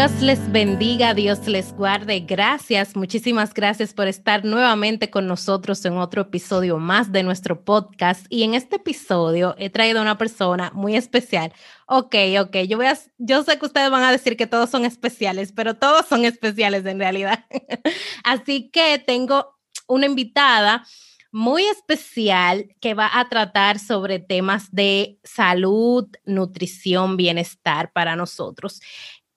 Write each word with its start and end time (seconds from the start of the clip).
Dios 0.00 0.22
les 0.22 0.50
bendiga, 0.50 1.12
Dios 1.12 1.46
les 1.46 1.74
guarde. 1.74 2.20
Gracias, 2.20 2.96
muchísimas 2.96 3.52
gracias 3.52 3.92
por 3.92 4.08
estar 4.08 4.46
nuevamente 4.46 5.10
con 5.10 5.26
nosotros 5.26 5.84
en 5.84 5.98
otro 5.98 6.22
episodio 6.22 6.78
más 6.78 7.12
de 7.12 7.22
nuestro 7.22 7.66
podcast. 7.66 8.24
Y 8.30 8.44
en 8.44 8.54
este 8.54 8.76
episodio 8.76 9.54
he 9.58 9.68
traído 9.68 9.98
a 9.98 10.02
una 10.02 10.16
persona 10.16 10.70
muy 10.72 10.96
especial. 10.96 11.52
Ok, 11.86 12.16
ok, 12.40 12.56
yo, 12.66 12.78
yo 13.18 13.42
sé 13.42 13.58
que 13.58 13.66
ustedes 13.66 13.90
van 13.90 14.04
a 14.04 14.10
decir 14.10 14.38
que 14.38 14.46
todos 14.46 14.70
son 14.70 14.86
especiales, 14.86 15.52
pero 15.52 15.74
todos 15.74 16.06
son 16.06 16.24
especiales 16.24 16.86
en 16.86 16.98
realidad. 16.98 17.44
Así 18.24 18.70
que 18.70 18.98
tengo 19.06 19.54
una 19.86 20.06
invitada 20.06 20.82
muy 21.30 21.64
especial 21.64 22.74
que 22.80 22.94
va 22.94 23.10
a 23.12 23.28
tratar 23.28 23.78
sobre 23.78 24.18
temas 24.18 24.72
de 24.72 25.18
salud, 25.24 26.08
nutrición, 26.24 27.18
bienestar 27.18 27.92
para 27.92 28.16
nosotros. 28.16 28.80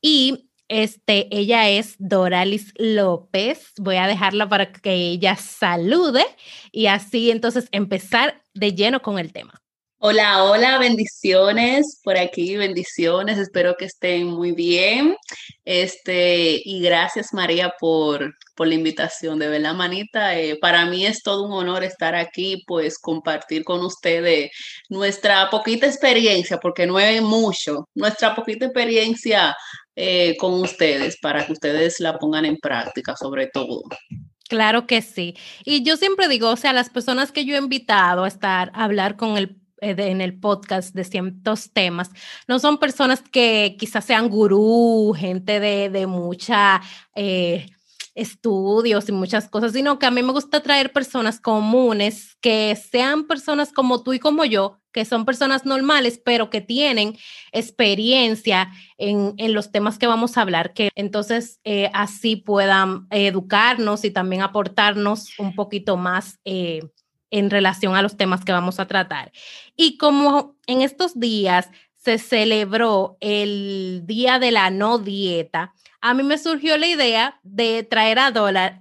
Y 0.02 0.50
este, 0.68 1.28
ella 1.36 1.70
es 1.70 1.96
Doralis 2.00 2.74
López. 2.78 3.74
Voy 3.78 3.98
a 3.98 4.08
dejarla 4.08 4.48
para 4.50 4.72
que 4.72 4.94
ella 4.94 5.36
salude 5.36 6.26
y 6.72 6.88
así 6.88 7.32
entonces 7.32 7.68
empezar 7.72 8.42
de 8.54 8.74
lleno 8.74 9.02
con 9.02 9.20
el 9.20 9.34
tema. 9.34 9.64
Hola, 10.06 10.44
hola, 10.44 10.80
bendiciones 10.80 12.02
por 12.04 12.18
aquí, 12.18 12.58
bendiciones. 12.58 13.38
Espero 13.38 13.78
que 13.78 13.86
estén 13.86 14.28
muy 14.28 14.52
bien. 14.52 15.16
Este, 15.64 16.62
y 16.62 16.82
gracias 16.82 17.34
María 17.34 17.74
por, 17.80 18.36
por 18.54 18.68
la 18.68 18.74
invitación, 18.74 19.40
de 19.40 19.48
verdad, 19.48 19.74
manita. 19.74 20.38
Eh, 20.38 20.58
para 20.60 20.86
mí 20.86 21.06
es 21.06 21.24
todo 21.24 21.46
un 21.46 21.54
honor 21.54 21.86
estar 21.86 22.16
aquí, 22.16 22.66
pues 22.68 23.00
compartir 23.00 23.64
con 23.64 23.80
ustedes 23.80 24.52
nuestra 24.90 25.50
poquita 25.50 25.88
experiencia, 25.88 26.58
porque 26.58 26.86
no 26.86 27.00
es 27.00 27.22
mucho, 27.22 27.88
nuestra 27.96 28.36
poquita 28.36 28.66
experiencia 28.66 29.56
eh, 29.96 30.36
con 30.38 30.54
ustedes 30.54 31.18
para 31.18 31.46
que 31.46 31.54
ustedes 31.54 32.00
la 32.00 32.18
pongan 32.18 32.46
en 32.46 32.58
práctica, 32.58 33.16
sobre 33.16 33.48
todo. 33.48 33.84
Claro 34.50 34.88
que 34.88 35.02
sí. 35.02 35.36
Y 35.66 35.84
yo 35.84 35.98
siempre 35.98 36.28
digo, 36.28 36.50
o 36.50 36.56
sea, 36.56 36.74
las 36.74 36.90
personas 36.90 37.32
que 37.32 37.46
yo 37.46 37.56
he 37.56 37.60
invitado 37.60 38.24
a 38.24 38.28
estar 38.28 38.72
a 38.74 38.84
hablar 38.84 39.16
con 39.16 39.38
el 39.38 39.58
eh, 39.84 39.96
en 39.98 40.22
el 40.22 40.40
podcast 40.40 40.96
de 40.96 41.04
ciertos 41.04 41.72
temas, 41.74 42.10
no 42.48 42.58
son 42.60 42.78
personas 42.78 43.22
que 43.22 43.76
quizás 43.78 44.06
sean 44.06 44.30
gurú, 44.30 45.14
gente 45.18 45.60
de, 45.60 45.90
de 45.90 46.08
mucha 46.08 46.82
eh, 47.16 47.68
estudios 48.16 49.10
y 49.10 49.12
muchas 49.12 49.50
cosas, 49.50 49.74
sino 49.74 49.98
que 50.00 50.06
a 50.06 50.12
mí 50.12 50.22
me 50.22 50.32
gusta 50.32 50.62
traer 50.62 50.92
personas 50.92 51.40
comunes, 51.40 52.38
que 52.42 52.76
sean 52.76 53.26
personas 53.26 53.72
como 53.72 54.04
tú 54.04 54.14
y 54.14 54.20
como 54.20 54.46
yo, 54.46 54.80
que 54.92 55.06
son 55.06 55.26
personas 55.26 55.66
normales, 55.66 56.22
pero 56.24 56.50
que 56.50 56.62
tienen 56.62 57.18
experiencia 57.52 58.72
en, 58.98 59.34
en 59.38 59.54
los 59.54 59.72
temas 59.72 59.98
que 59.98 60.08
vamos 60.08 60.38
a 60.38 60.42
hablar, 60.42 60.74
que 60.74 60.90
entonces 60.96 61.60
eh, 61.64 61.90
así 61.94 62.36
puedan 62.36 63.08
educarnos 63.10 64.06
y 64.06 64.12
también 64.12 64.44
aportarnos 64.44 65.38
un 65.40 65.56
poquito 65.56 65.98
más 65.98 66.40
en 67.34 67.50
relación 67.50 67.96
a 67.96 68.04
los 68.04 68.16
temas 68.16 68.46
que 68.46 68.52
vamos 68.52 68.80
a 68.80 68.88
tratar. 68.88 69.32
Y 69.76 69.98
como 69.98 70.56
en 70.68 70.84
estos 70.84 71.20
días 71.20 71.70
se 72.04 72.18
celebró 72.18 73.18
el 73.22 74.02
Día 74.06 74.38
de 74.38 74.52
la 74.52 74.70
No 74.70 75.00
Dieta, 75.00 75.74
a 76.02 76.14
mí 76.14 76.24
me 76.24 76.38
surgió 76.38 76.78
la 76.78 76.88
idea 76.88 77.40
de 77.44 77.84
traer 77.84 78.20
a, 78.20 78.28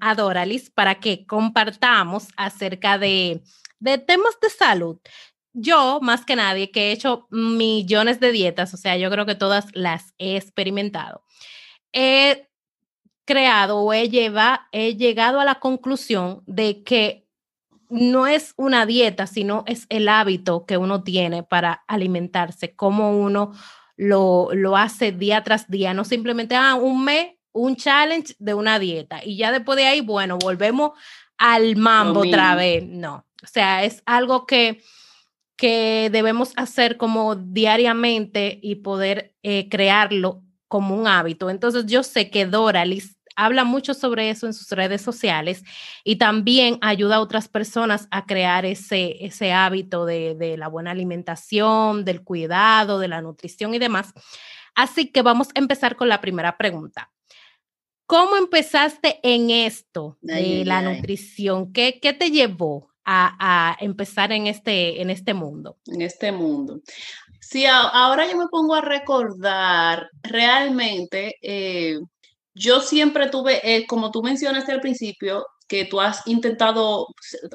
a 0.00 0.15
Doralis 0.16 0.71
para 0.71 0.97
que 0.97 1.25
compartamos 1.25 2.27
acerca 2.37 2.99
de, 2.99 3.43
de 3.78 3.99
temas 3.99 4.37
de 4.43 4.50
salud. 4.50 4.99
Yo, 5.53 6.00
más 6.03 6.25
que 6.25 6.34
nadie, 6.34 6.72
que 6.72 6.88
he 6.88 6.93
hecho 6.93 7.28
millones 7.31 8.19
de 8.19 8.32
dietas, 8.32 8.75
o 8.75 8.77
sea, 8.77 8.97
yo 8.97 9.09
creo 9.09 9.25
que 9.25 9.37
todas 9.37 9.66
las 9.72 10.15
he 10.19 10.37
experimentado, 10.37 11.22
he 11.93 12.49
creado 13.25 13.78
o 13.78 13.93
he, 13.93 14.09
lleva, 14.09 14.66
he 14.72 14.97
llegado 14.97 15.38
a 15.38 15.44
la 15.44 15.61
conclusión 15.61 16.43
de 16.47 16.82
que 16.82 17.22
no 17.92 18.26
es 18.26 18.54
una 18.56 18.86
dieta, 18.86 19.26
sino 19.26 19.64
es 19.66 19.86
el 19.91 20.08
hábito 20.08 20.64
que 20.64 20.78
uno 20.78 21.03
tiene 21.03 21.42
para 21.42 21.84
alimentarse, 21.86 22.75
cómo 22.75 23.19
uno 23.19 23.53
lo, 23.97 24.48
lo 24.53 24.78
hace 24.78 25.12
día 25.12 25.44
tras 25.44 25.70
día, 25.70 25.92
no 25.92 26.04
simplemente 26.04 26.56
ah, 26.56 26.75
un 26.75 27.04
mes, 27.04 27.34
un 27.52 27.76
challenge 27.76 28.34
de 28.38 28.54
una 28.54 28.78
dieta 28.78 29.20
y 29.22 29.36
ya 29.36 29.52
después 29.52 29.76
de 29.76 29.84
ahí, 29.84 30.00
bueno, 30.00 30.38
volvemos 30.38 30.92
al 31.36 31.76
mambo 31.76 32.20
otra 32.20 32.54
vez. 32.54 32.82
No, 32.86 33.26
o 33.42 33.47
sea, 33.47 33.84
es 33.84 34.02
algo 34.06 34.47
que, 34.47 34.82
que 35.56 36.08
debemos 36.10 36.54
hacer 36.56 36.97
como 36.97 37.36
diariamente 37.36 38.58
y 38.62 38.76
poder 38.76 39.34
eh, 39.42 39.69
crearlo 39.69 40.42
como 40.66 40.97
un 40.97 41.06
hábito. 41.06 41.50
Entonces 41.50 41.84
yo 41.84 42.02
sé 42.02 42.31
que 42.31 42.47
Doralis 42.47 43.19
habla 43.44 43.64
mucho 43.64 43.94
sobre 43.94 44.30
eso 44.30 44.47
en 44.47 44.54
sus 44.54 44.70
redes 44.70 45.03
sociales 45.03 45.62
y 46.04 46.16
también 46.16 46.78
ayuda 46.80 47.16
a 47.16 47.20
otras 47.20 47.48
personas 47.48 48.08
a 48.10 48.26
crear 48.26 48.64
ese, 48.64 49.25
ese 49.25 49.53
hábito 49.53 50.06
de, 50.06 50.34
de 50.34 50.56
la 50.56 50.69
buena 50.69 50.91
alimentación, 50.91 52.04
del 52.04 52.22
cuidado, 52.22 52.98
de 52.98 53.08
la 53.08 53.22
nutrición 53.22 53.75
y 53.75 53.78
demás. 53.78 54.12
Así 54.75 55.10
que 55.10 55.22
vamos 55.22 55.48
a 55.48 55.58
empezar 55.58 55.97
con 55.97 56.08
la 56.08 56.20
primera 56.20 56.56
pregunta. 56.56 57.10
¿Cómo 58.06 58.36
empezaste 58.36 59.20
en 59.22 59.50
esto 59.50 60.19
de 60.20 60.64
la 60.66 60.82
nutrición? 60.82 61.72
¿Qué, 61.72 61.98
¿Qué, 62.00 62.12
te 62.12 62.31
llevó 62.31 62.91
a, 63.04 63.36
a, 63.38 63.76
empezar 63.81 64.32
en 64.32 64.47
este, 64.48 65.00
en 65.00 65.08
este 65.08 65.32
mundo? 65.32 65.78
En 65.86 66.02
este 66.02 66.31
mundo. 66.31 66.81
Sí, 67.41 67.64
ahora 67.66 68.31
yo 68.31 68.36
me 68.36 68.48
pongo 68.48 68.75
a 68.75 68.81
recordar 68.81 70.10
realmente 70.22 71.36
eh, 71.42 71.98
yo 72.54 72.80
siempre 72.80 73.28
tuve, 73.28 73.60
eh, 73.62 73.86
como 73.86 74.10
tú 74.10 74.22
mencionaste 74.22 74.72
al 74.72 74.80
principio, 74.80 75.46
que 75.72 75.86
tú 75.86 76.02
has 76.02 76.20
intentado 76.26 77.06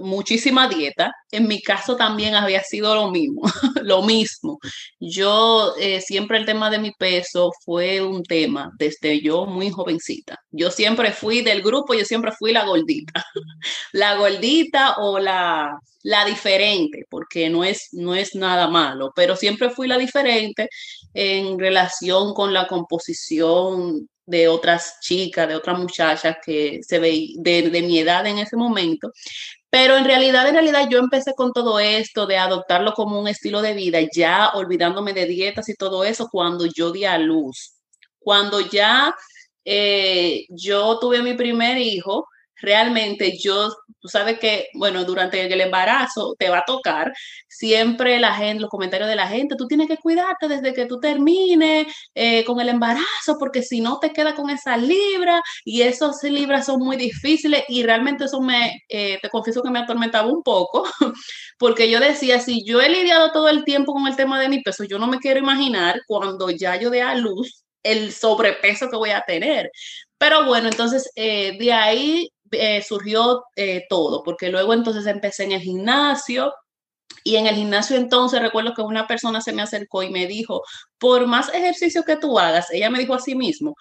muchísima 0.02 0.68
dieta. 0.68 1.14
En 1.32 1.48
mi 1.48 1.62
caso 1.62 1.96
también 1.96 2.34
había 2.34 2.64
sido 2.64 2.96
lo 2.96 3.12
mismo, 3.12 3.44
lo 3.84 4.02
mismo. 4.02 4.58
Yo 5.00 5.76
eh, 5.80 6.02
siempre 6.02 6.40
el 6.40 6.46
tema 6.48 6.72
de 6.72 6.80
mi 6.80 6.92
peso 6.94 7.52
fue 7.64 8.02
un 8.02 8.24
tema 8.24 8.72
desde 8.80 9.22
yo 9.22 9.46
muy 9.46 9.70
jovencita. 9.70 10.40
Yo 10.50 10.72
siempre 10.72 11.12
fui 11.12 11.42
del 11.42 11.62
grupo, 11.62 11.94
yo 11.94 12.06
siempre 12.06 12.32
fui 12.32 12.52
la 12.52 12.66
gordita, 12.66 13.24
la 13.94 14.16
gordita 14.16 14.96
o 14.98 15.20
la, 15.20 15.78
la 16.02 16.26
diferente, 16.26 17.06
porque 17.12 17.52
no 17.52 17.64
es, 17.64 17.90
no 17.92 18.16
es 18.16 18.34
nada 18.34 18.68
malo, 18.68 19.12
pero 19.16 19.36
siempre 19.36 19.70
fui 19.70 19.88
la 19.88 20.00
diferente 20.00 20.70
en 21.14 21.60
relación 21.60 22.34
con 22.34 22.52
la 22.52 22.66
composición 22.68 24.08
de 24.28 24.48
otras 24.50 25.00
chicas, 25.02 25.48
de 25.48 25.56
otras 25.56 25.80
muchachas 25.80 26.38
que 26.46 26.82
se 26.84 27.00
ve 27.00 27.30
de, 27.38 27.82
mi 27.82 28.00
edad 28.00 28.28
en 28.28 28.38
ese 28.38 28.58
momento. 28.58 29.12
Pero 29.70 29.98
en 29.98 30.06
realidad, 30.06 30.48
en 30.48 30.54
realidad 30.54 30.88
yo 30.90 31.00
empecé 31.00 31.34
con 31.34 31.54
todo 31.54 31.80
esto 31.80 32.28
de 32.28 32.38
adoptarlo 32.38 32.94
como 32.94 33.20
un 33.20 33.28
estilo 33.28 33.62
de 33.62 33.74
vida, 33.74 34.00
ya 34.14 34.50
olvidándome 34.54 35.14
de 35.14 35.26
dietas 35.26 35.70
y 35.70 35.76
todo 35.76 36.04
eso 36.04 36.30
cuando 36.30 36.66
yo 36.66 36.92
di 36.92 37.06
a 37.06 37.18
luz. 37.18 37.74
Cuando 38.20 38.60
ya 38.60 39.16
eh, 39.64 40.46
yo 40.50 41.00
tuve 41.00 41.22
mi 41.22 41.34
primer 41.34 41.78
hijo, 41.78 42.28
realmente 42.62 43.38
yo, 43.38 43.70
tú 44.00 44.08
sabes 44.08 44.40
que, 44.40 44.68
bueno, 44.74 45.04
durante 45.06 45.42
el 45.52 45.62
embarazo 45.62 46.36
te 46.38 46.50
va 46.50 46.60
a 46.60 46.66
tocar 46.66 47.14
siempre 47.48 48.20
la 48.20 48.34
gente, 48.34 48.62
los 48.62 48.70
comentarios 48.70 49.10
de 49.10 49.16
la 49.16 49.28
gente, 49.28 49.56
tú 49.58 49.68
tienes 49.68 49.88
que 49.88 49.98
cuidarte 49.98 50.48
desde 50.48 50.74
que 50.74 50.86
tú 50.86 51.00
termines 51.00 51.88
eh, 52.16 52.44
con 52.46 52.60
el 52.60 52.70
embarazo, 52.70 53.38
porque 53.40 53.64
si 53.64 53.82
no 53.82 54.00
te 54.00 54.12
queda 54.12 54.36
con 54.36 54.50
esa 54.50 54.78
libra 54.78 55.42
y 55.66 55.82
esas 55.82 56.24
libras 56.24 56.66
son 56.66 56.80
muy 56.80 56.98
difíciles 56.98 57.64
y 57.68 57.84
realmente 57.84 58.26
eso 58.26 58.42
me, 58.42 58.84
eh, 58.90 59.20
te 59.22 59.30
confieso 59.30 59.62
que 59.62 59.70
me 59.70 59.80
atormentaba 59.80 60.28
un 60.28 60.44
poco, 60.44 60.84
porque 61.60 61.90
yo 61.90 62.00
decía, 62.00 62.40
si 62.40 62.64
yo 62.66 62.82
he 62.82 62.90
lidiado 62.90 63.32
todo 63.32 63.50
el 63.50 63.64
tiempo 63.64 63.94
con 63.94 64.08
el 64.08 64.16
tema 64.16 64.40
de 64.40 64.50
mi 64.50 64.62
peso, 64.62 64.84
yo 64.84 65.00
no 65.00 65.08
me 65.08 65.20
quiero 65.20 65.40
imaginar 65.40 66.02
cuando 66.08 66.50
ya 66.50 66.76
yo 66.80 66.90
dé 66.90 67.02
a 67.02 67.16
luz 67.16 67.64
el 67.84 68.12
sobrepeso 68.12 68.90
que 68.90 68.98
voy 68.98 69.12
a 69.12 69.24
tener. 69.26 69.72
Pero 70.18 70.46
bueno, 70.46 70.68
entonces 70.70 71.10
eh, 71.16 71.58
de 71.60 71.74
ahí 71.74 72.30
eh, 72.52 72.82
surgió 72.82 73.44
eh, 73.56 73.86
todo, 73.90 74.24
porque 74.24 74.50
luego 74.50 74.74
entonces 74.74 75.06
empecé 75.06 75.46
en 75.46 75.54
el 75.54 75.62
gimnasio. 75.62 76.54
Y 77.24 77.38
en 77.38 77.48
el 77.48 77.56
gimnasio 77.56 77.98
entonces 77.98 78.42
recuerdo 78.42 78.74
que 78.74 78.82
una 78.82 79.08
persona 79.08 79.42
se 79.42 79.54
me 79.54 79.62
acercó 79.62 80.04
y 80.04 80.10
me 80.10 80.28
dijo, 80.28 80.64
por 80.98 81.28
más 81.28 81.54
ejercicio 81.54 82.04
que 82.04 82.18
tú 82.18 82.40
hagas, 82.40 82.72
ella 82.72 82.90
me 82.90 83.00
dijo 83.00 83.14
a 83.14 83.20
sí 83.20 83.36
mismo, 83.36 83.76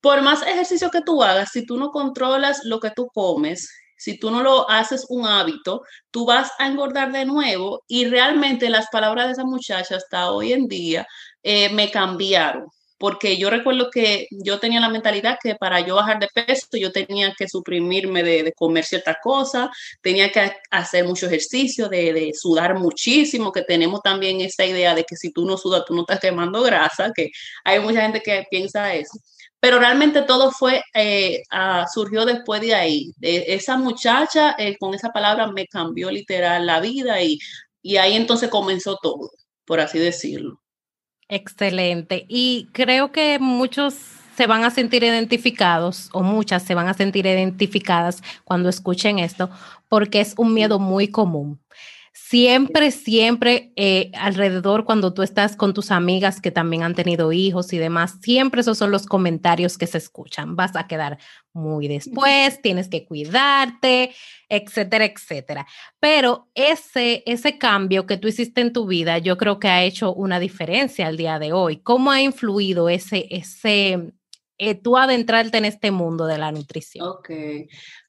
por 0.00 0.22
más 0.22 0.42
ejercicio 0.42 0.90
que 0.90 1.02
tú 1.02 1.22
hagas, 1.22 1.50
si 1.52 1.66
tú 1.66 1.78
no 1.78 1.90
controlas 1.90 2.64
lo 2.64 2.80
que 2.80 2.90
tú 2.90 3.08
comes, 3.14 3.70
si 3.96 4.18
tú 4.18 4.30
no 4.30 4.42
lo 4.42 4.68
haces 4.70 5.06
un 5.08 5.26
hábito, 5.26 5.82
tú 6.10 6.26
vas 6.26 6.52
a 6.58 6.66
engordar 6.66 7.12
de 7.12 7.26
nuevo. 7.26 7.82
Y 7.88 8.06
realmente 8.06 8.70
las 8.70 8.88
palabras 8.90 9.26
de 9.26 9.32
esa 9.32 9.44
muchacha 9.44 9.96
hasta 9.96 10.30
hoy 10.30 10.52
en 10.52 10.68
día 10.68 11.06
me 11.42 11.90
cambiaron 11.90 12.66
porque 13.00 13.38
yo 13.38 13.48
recuerdo 13.48 13.90
que 13.90 14.28
yo 14.30 14.60
tenía 14.60 14.78
la 14.78 14.90
mentalidad 14.90 15.38
que 15.42 15.54
para 15.54 15.80
yo 15.80 15.96
bajar 15.96 16.18
de 16.20 16.28
peso 16.28 16.66
yo 16.74 16.92
tenía 16.92 17.32
que 17.36 17.48
suprimirme 17.48 18.22
de, 18.22 18.52
comer 18.54 18.84
ciertas 18.84 19.16
cosas, 19.22 19.70
tenía 20.02 20.30
que 20.30 20.52
hacer 20.70 21.06
mucho 21.06 21.24
ejercicio, 21.26 21.88
de, 21.88 22.12
de, 22.12 22.32
sudar 22.34 22.78
muchísimo, 22.78 23.52
que 23.52 23.62
tenemos 23.62 24.02
también 24.02 24.42
esa 24.42 24.66
idea 24.66 24.94
de 24.94 25.04
que 25.04 25.16
si 25.16 25.32
tú 25.32 25.46
no 25.46 25.56
sudas, 25.56 25.84
tú 25.86 25.94
no 25.94 26.02
estás 26.02 26.20
quemando 26.20 26.60
grasa, 26.62 27.10
que 27.16 27.30
hay 27.64 27.80
mucha 27.80 28.02
gente 28.02 28.20
que 28.20 28.44
piensa 28.50 28.94
eso. 28.94 29.18
Pero 29.60 29.78
realmente 29.78 30.20
todo 30.22 30.52
fue, 30.52 30.82
eh, 30.94 31.42
surgió 31.94 32.26
después 32.26 32.60
de 32.60 32.74
ahí. 32.74 33.12
esa 33.22 33.78
muchacha 33.78 34.54
eh, 34.58 34.76
con 34.78 34.94
esa 34.94 35.08
palabra 35.10 35.46
me 35.46 35.66
cambió 35.66 36.10
literal 36.10 36.66
la 36.66 36.80
vida 36.80 37.22
y, 37.22 37.38
y 37.82 37.96
ahí 37.96 38.14
entonces 38.14 38.50
comenzó 38.50 38.98
todo, 39.02 39.30
por 39.64 39.80
así 39.80 39.98
decirlo. 39.98 40.59
Excelente. 41.30 42.26
Y 42.28 42.68
creo 42.72 43.12
que 43.12 43.38
muchos 43.38 43.94
se 44.36 44.48
van 44.48 44.64
a 44.64 44.70
sentir 44.70 45.04
identificados 45.04 46.10
o 46.12 46.24
muchas 46.24 46.64
se 46.64 46.74
van 46.74 46.88
a 46.88 46.94
sentir 46.94 47.24
identificadas 47.24 48.20
cuando 48.42 48.68
escuchen 48.68 49.20
esto 49.20 49.48
porque 49.88 50.20
es 50.20 50.34
un 50.38 50.52
miedo 50.54 50.80
muy 50.80 51.06
común. 51.08 51.60
Siempre, 52.12 52.90
siempre 52.90 53.72
eh, 53.76 54.10
alrededor 54.14 54.84
cuando 54.84 55.14
tú 55.14 55.22
estás 55.22 55.54
con 55.54 55.72
tus 55.74 55.92
amigas 55.92 56.40
que 56.40 56.50
también 56.50 56.82
han 56.82 56.96
tenido 56.96 57.32
hijos 57.32 57.72
y 57.72 57.78
demás, 57.78 58.18
siempre 58.20 58.62
esos 58.62 58.78
son 58.78 58.90
los 58.90 59.06
comentarios 59.06 59.78
que 59.78 59.86
se 59.86 59.98
escuchan. 59.98 60.56
Vas 60.56 60.74
a 60.74 60.88
quedar 60.88 61.18
muy 61.52 61.86
después, 61.86 62.60
tienes 62.62 62.88
que 62.88 63.04
cuidarte, 63.04 64.12
etcétera, 64.48 65.04
etcétera. 65.04 65.66
Pero 66.00 66.48
ese, 66.54 67.22
ese 67.26 67.58
cambio 67.58 68.06
que 68.06 68.16
tú 68.16 68.26
hiciste 68.26 68.60
en 68.60 68.72
tu 68.72 68.86
vida, 68.86 69.18
yo 69.18 69.36
creo 69.36 69.60
que 69.60 69.68
ha 69.68 69.84
hecho 69.84 70.12
una 70.12 70.40
diferencia 70.40 71.06
al 71.06 71.16
día 71.16 71.38
de 71.38 71.52
hoy. 71.52 71.76
¿Cómo 71.78 72.10
ha 72.10 72.20
influido 72.20 72.88
ese, 72.88 73.26
ese, 73.30 74.12
eh, 74.62 74.74
tú 74.74 74.98
adentrarte 74.98 75.56
en 75.56 75.64
este 75.64 75.90
mundo 75.90 76.26
de 76.26 76.36
la 76.36 76.52
nutrición? 76.52 77.08
Ok. 77.08 77.30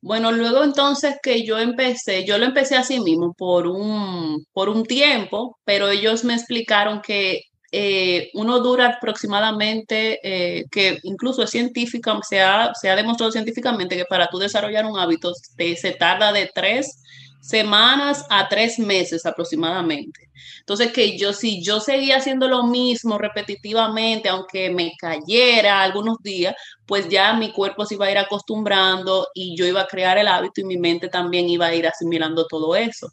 Bueno, 0.01 0.33
luego 0.33 0.65
entonces 0.65 1.15
que 1.24 1.45
yo 1.45 1.57
empecé, 1.57 2.25
yo 2.25 2.38
lo 2.38 2.45
empecé 2.45 2.75
así 2.75 3.00
mismo 3.00 3.33
por 3.33 3.68
un, 3.68 4.45
por 4.51 4.68
un 4.68 4.83
tiempo, 4.83 5.57
pero 5.63 5.89
ellos 5.89 6.25
me 6.25 6.33
explicaron 6.33 7.01
que 7.01 7.44
eh, 7.71 8.30
uno 8.33 8.59
dura 8.59 8.88
aproximadamente, 8.98 10.19
eh, 10.24 10.65
que 10.69 11.00
incluso 11.03 11.42
es 11.42 11.51
científica, 11.51 12.19
se 12.27 12.42
ha, 12.42 12.74
se 12.74 12.89
ha 12.89 12.98
demostrado 12.98 13.31
científicamente 13.31 13.95
que 13.95 14.03
para 14.03 14.27
tú 14.27 14.38
desarrollar 14.38 14.86
un 14.86 15.00
hábito 15.00 15.31
se 15.33 15.92
tarda 15.92 16.33
de 16.33 16.51
tres 16.53 17.01
semanas 17.41 18.25
a 18.29 18.47
tres 18.47 18.79
meses 18.79 19.25
aproximadamente. 19.25 20.29
Entonces, 20.59 20.93
que 20.93 21.17
yo, 21.17 21.33
si 21.33 21.61
yo 21.63 21.79
seguía 21.79 22.17
haciendo 22.17 22.47
lo 22.47 22.63
mismo 22.63 23.17
repetitivamente, 23.17 24.29
aunque 24.29 24.69
me 24.69 24.93
cayera 24.97 25.81
algunos 25.81 26.17
días, 26.21 26.55
pues 26.85 27.09
ya 27.09 27.33
mi 27.33 27.51
cuerpo 27.51 27.85
se 27.85 27.95
iba 27.95 28.05
a 28.05 28.11
ir 28.11 28.17
acostumbrando 28.19 29.27
y 29.33 29.57
yo 29.57 29.65
iba 29.65 29.81
a 29.81 29.88
crear 29.88 30.17
el 30.17 30.27
hábito 30.27 30.61
y 30.61 30.65
mi 30.65 30.77
mente 30.77 31.09
también 31.09 31.49
iba 31.49 31.65
a 31.67 31.75
ir 31.75 31.88
asimilando 31.88 32.47
todo 32.47 32.75
eso. 32.75 33.11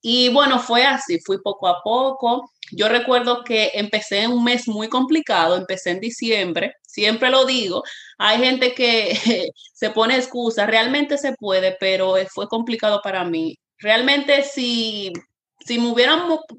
Y 0.00 0.28
bueno, 0.30 0.58
fue 0.60 0.84
así, 0.84 1.18
fui 1.20 1.38
poco 1.42 1.66
a 1.66 1.82
poco. 1.82 2.50
Yo 2.72 2.88
recuerdo 2.88 3.42
que 3.44 3.70
empecé 3.74 4.22
en 4.22 4.32
un 4.32 4.44
mes 4.44 4.68
muy 4.68 4.88
complicado, 4.88 5.56
empecé 5.56 5.90
en 5.90 6.00
diciembre, 6.00 6.74
siempre 6.82 7.30
lo 7.30 7.44
digo, 7.44 7.82
hay 8.18 8.38
gente 8.38 8.74
que 8.74 9.50
se 9.74 9.90
pone 9.90 10.16
excusas, 10.16 10.66
realmente 10.66 11.18
se 11.18 11.34
puede, 11.34 11.76
pero 11.80 12.16
fue 12.32 12.48
complicado 12.48 13.00
para 13.02 13.24
mí 13.24 13.58
realmente 13.84 14.42
si, 14.42 15.12
si 15.60 15.78
me 15.78 15.92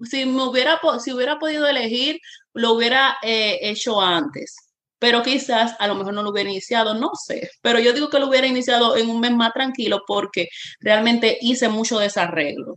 si 0.04 0.25
me 0.25 0.44
hubiera, 0.44 0.80
si 1.04 1.12
hubiera 1.12 1.39
podido 1.39 1.68
elegir, 1.68 2.19
lo 2.54 2.74
hubiera 2.74 3.18
eh, 3.24 3.57
hecho 3.63 4.00
antes. 4.00 4.56
Pero 5.00 5.24
quizás 5.24 5.75
a 5.80 5.88
lo 5.88 5.95
mejor 5.95 6.13
no 6.13 6.24
lo 6.24 6.30
hubiera 6.30 6.50
iniciado, 6.50 6.94
no 6.94 7.12
sé. 7.16 7.50
Pero 7.62 7.80
yo 7.80 7.94
digo 7.94 8.10
que 8.10 8.19
lo 8.19 8.27
hubiera 8.27 8.48
iniciado 8.48 8.95
en 8.95 9.10
un 9.10 9.19
mes 9.19 9.31
más 9.31 9.54
tranquilo 9.54 10.04
porque 10.07 10.48
realmente 10.80 11.38
hice 11.42 11.68
mucho 11.68 12.00
desarreglo 12.00 12.75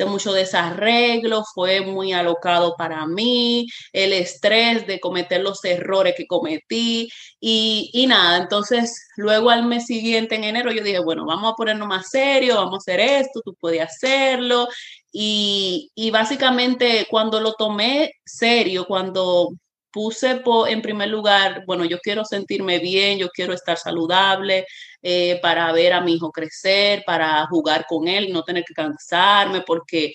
hice 0.00 0.10
mucho 0.10 0.32
desarreglo, 0.32 1.44
fue 1.54 1.82
muy 1.82 2.12
alocado 2.12 2.74
para 2.76 3.06
mí, 3.06 3.66
el 3.92 4.12
estrés 4.12 4.86
de 4.86 4.98
cometer 4.98 5.42
los 5.42 5.64
errores 5.64 6.14
que 6.16 6.26
cometí 6.26 7.08
y, 7.38 7.90
y, 7.92 8.06
nada, 8.06 8.38
entonces 8.38 9.08
luego 9.16 9.50
al 9.50 9.64
mes 9.64 9.86
siguiente, 9.86 10.36
en 10.36 10.44
enero, 10.44 10.72
yo 10.72 10.82
dije, 10.82 11.00
bueno, 11.00 11.26
vamos 11.26 11.52
a 11.52 11.56
ponernos 11.56 11.88
más 11.88 12.08
serio, 12.10 12.56
vamos 12.56 12.74
a 12.74 12.78
hacer 12.78 13.00
esto, 13.00 13.42
tú 13.44 13.54
puedes 13.60 13.82
hacerlo 13.82 14.68
y, 15.12 15.90
y 15.94 16.10
básicamente 16.10 17.06
cuando 17.10 17.40
lo 17.40 17.52
tomé 17.54 18.12
serio, 18.24 18.86
cuando 18.86 19.50
puse 19.92 20.40
en 20.68 20.82
primer 20.82 21.08
lugar, 21.08 21.64
bueno, 21.66 21.84
yo 21.84 21.98
quiero 21.98 22.24
sentirme 22.24 22.78
bien, 22.78 23.18
yo 23.18 23.28
quiero 23.30 23.52
estar 23.52 23.76
saludable 23.76 24.66
eh, 25.02 25.38
para 25.42 25.72
ver 25.72 25.92
a 25.92 26.00
mi 26.00 26.14
hijo 26.14 26.30
crecer, 26.30 27.02
para 27.06 27.46
jugar 27.46 27.86
con 27.88 28.08
él, 28.08 28.32
no 28.32 28.42
tener 28.42 28.64
que 28.64 28.74
cansarme, 28.74 29.62
porque 29.62 30.12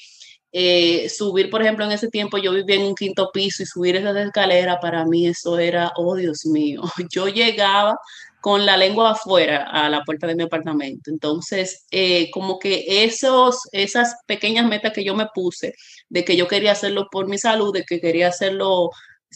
eh, 0.52 1.10
subir, 1.10 1.50
por 1.50 1.62
ejemplo, 1.62 1.84
en 1.84 1.92
ese 1.92 2.10
tiempo 2.10 2.38
yo 2.38 2.54
vivía 2.54 2.78
en 2.78 2.84
un 2.84 2.96
quinto 2.96 3.30
piso 3.34 3.64
y 3.64 3.66
subir 3.66 3.98
esa 3.98 4.22
escalera, 4.22 4.80
para 4.80 5.06
mí 5.06 5.28
eso 5.28 5.60
era, 5.60 5.92
oh 5.98 6.16
Dios 6.16 6.46
mío, 6.46 6.82
yo 7.12 7.28
llegaba 7.28 7.98
con 8.46 8.66
la 8.66 8.78
lengua 8.78 9.12
afuera 9.12 9.64
a 9.64 9.90
la 9.90 10.04
puerta 10.04 10.28
de 10.28 10.36
mi 10.36 10.44
apartamento. 10.44 11.10
Entonces, 11.10 11.88
eh, 11.90 12.30
como 12.32 12.60
que 12.60 12.86
esos, 13.04 13.62
esas 13.72 14.16
pequeñas 14.28 14.68
metas 14.68 14.94
que 14.94 15.04
yo 15.04 15.16
me 15.16 15.28
puse, 15.34 15.74
de 16.10 16.24
que 16.24 16.38
yo 16.38 16.48
quería 16.48 16.74
hacerlo 16.74 17.08
por 17.12 17.28
mi 17.28 17.40
salud, 17.40 17.74
de 17.74 17.84
que 17.84 18.00
quería 18.00 18.28
hacerlo 18.28 18.92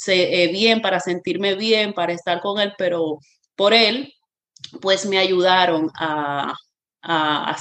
eh, 0.08 0.48
bien, 0.52 0.82
para 0.82 1.00
sentirme 1.00 1.56
bien, 1.56 1.94
para 1.94 2.14
estar 2.14 2.40
con 2.42 2.60
él, 2.60 2.74
pero 2.78 3.20
por 3.56 3.74
él, 3.74 4.14
pues 4.82 5.06
me 5.06 5.18
ayudaron 5.18 5.90
a, 5.96 6.56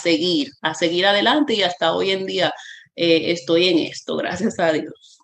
seguir, 0.01 0.51
a 0.63 0.75
seguir 0.75 1.07
adelante 1.07 1.55
y 1.55 1.63
hasta 1.63 1.93
hoy 1.93 2.11
en 2.11 2.27
día 2.27 2.53
eh, 2.97 3.33
estoy 3.33 3.69
en 3.69 3.79
esto, 3.79 4.17
gracias 4.19 4.59
a 4.59 4.73
Dios. 4.73 5.19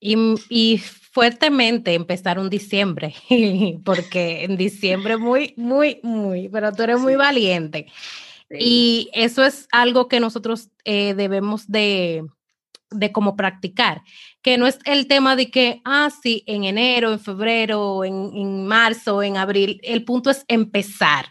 Y, 0.00 0.80
fuertemente 1.12 1.92
empezar 1.94 2.38
un 2.38 2.48
diciembre, 2.48 3.16
porque 3.84 4.44
en 4.44 4.56
diciembre 4.56 5.16
muy, 5.16 5.54
muy, 5.56 5.98
muy, 6.04 6.48
pero 6.48 6.72
tú 6.72 6.84
eres 6.84 7.00
muy 7.00 7.16
valiente. 7.16 7.88
Y 8.48 9.10
eso 9.12 9.44
es 9.44 9.66
algo 9.72 10.06
que 10.06 10.20
nosotros 10.20 10.68
eh, 10.84 11.14
debemos 11.14 11.68
de, 11.68 12.24
de 12.90 13.12
cómo 13.12 13.36
practicar, 13.36 14.02
que 14.42 14.58
no 14.58 14.66
es 14.66 14.78
el 14.84 15.06
tema 15.06 15.36
de 15.36 15.50
que, 15.50 15.80
ah, 15.84 16.10
sí, 16.22 16.42
en 16.46 16.64
enero, 16.64 17.12
en 17.12 17.20
febrero, 17.20 18.04
en, 18.04 18.30
en 18.34 18.66
marzo, 18.66 19.22
en 19.22 19.36
abril, 19.36 19.80
el 19.82 20.04
punto 20.04 20.30
es 20.30 20.44
empezar. 20.48 21.26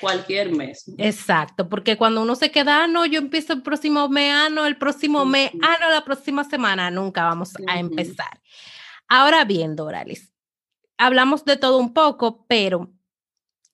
Cualquier 0.00 0.52
mes. 0.52 0.92
Exacto, 0.98 1.68
porque 1.68 1.96
cuando 1.96 2.20
uno 2.20 2.34
se 2.34 2.50
queda, 2.50 2.84
ah, 2.84 2.86
no, 2.86 3.06
yo 3.06 3.18
empiezo 3.18 3.54
el 3.54 3.62
próximo 3.62 4.08
mes, 4.08 4.32
ah, 4.34 4.48
no, 4.50 4.66
el 4.66 4.76
próximo 4.76 5.24
mes, 5.24 5.50
ah, 5.62 5.76
no, 5.80 5.90
la 5.90 6.04
próxima 6.04 6.44
semana, 6.44 6.90
nunca 6.90 7.24
vamos 7.24 7.52
a 7.66 7.78
empezar. 7.78 8.40
Ahora 9.08 9.44
bien, 9.44 9.74
Doralis, 9.76 10.32
hablamos 10.98 11.44
de 11.44 11.56
todo 11.56 11.78
un 11.78 11.94
poco, 11.94 12.44
pero 12.46 12.92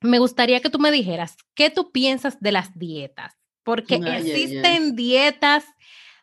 me 0.01 0.19
gustaría 0.19 0.61
que 0.61 0.71
tú 0.71 0.79
me 0.79 0.91
dijeras, 0.91 1.37
¿qué 1.55 1.71
tú 1.71 1.91
piensas 1.91 2.41
de 2.41 2.53
las 2.53 2.77
dietas? 2.79 3.35
Porque 3.65 3.95
existen 3.95 4.97
dietas 4.97 5.65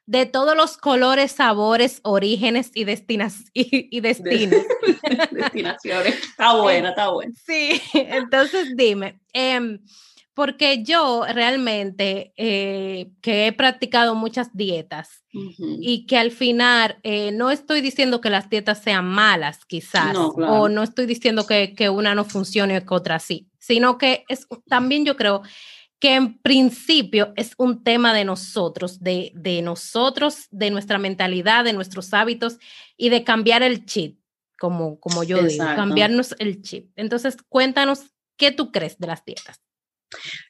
de 0.09 0.25
todos 0.25 0.57
los 0.57 0.75
colores, 0.75 1.33
sabores, 1.33 1.99
orígenes 2.01 2.71
y, 2.73 2.83
destinas, 2.83 3.43
y, 3.53 3.99
destinos. 3.99 4.63
Destinaciones. 5.31 6.15
Está 6.15 6.55
buena, 6.61 6.89
está 6.89 7.09
buena. 7.09 7.31
Sí, 7.45 7.79
entonces 7.93 8.75
dime, 8.75 9.19
em, 9.33 9.77
porque 10.33 10.83
yo 10.83 11.25
realmente 11.31 12.33
eh, 12.37 13.11
que 13.21 13.45
he 13.45 13.53
practicado 13.53 14.15
muchas 14.15 14.49
dietas 14.55 15.23
y 15.31 16.07
que 16.07 16.17
al 16.17 16.31
final 16.31 16.97
eh, 17.03 17.31
no 17.31 17.51
estoy 17.51 17.81
diciendo 17.81 18.19
que 18.19 18.31
las 18.31 18.49
dietas 18.49 18.81
sean 18.81 19.05
malas 19.05 19.63
quizás 19.65 20.15
o 20.17 20.69
no 20.69 20.81
estoy 20.81 21.05
diciendo 21.05 21.45
que, 21.45 21.75
que 21.75 21.89
una 21.89 22.15
no 22.15 22.25
funcione 22.25 22.79
o 22.79 22.81
que 22.83 22.93
otra 22.95 23.19
sí, 23.19 23.47
sino 23.59 23.99
que 23.99 24.23
es 24.27 24.47
también 24.67 25.05
yo 25.05 25.17
creo 25.17 25.43
que 26.00 26.15
en 26.15 26.39
principio 26.39 27.34
es 27.36 27.53
un 27.58 27.84
tema 27.84 28.13
de 28.13 28.24
nosotros, 28.24 29.01
de, 29.01 29.32
de, 29.36 29.62
nosotros, 29.62 30.48
de 30.50 30.72
nuestra 30.72 30.98
mentalidad, 30.98 31.65
de 31.65 31.74
nuestros 31.74 32.13
hábitos 32.13 32.58
y 32.96 33.10
de 33.10 33.25
cambiar 33.25 33.63
el 33.63 33.86
chip, 33.86 34.20
como, 34.58 35.00
como 35.00 35.24
yo 35.24 35.41
digo, 35.44 35.65
cambiarnos 35.65 36.36
el 36.39 36.62
chip. 36.62 36.91
Entonces, 36.96 37.36
cuéntanos, 37.50 38.03
¿qué 38.38 38.51
tú 38.51 38.72
crees 38.72 38.98
de 38.98 39.08
las 39.08 39.25
dietas? 39.25 39.60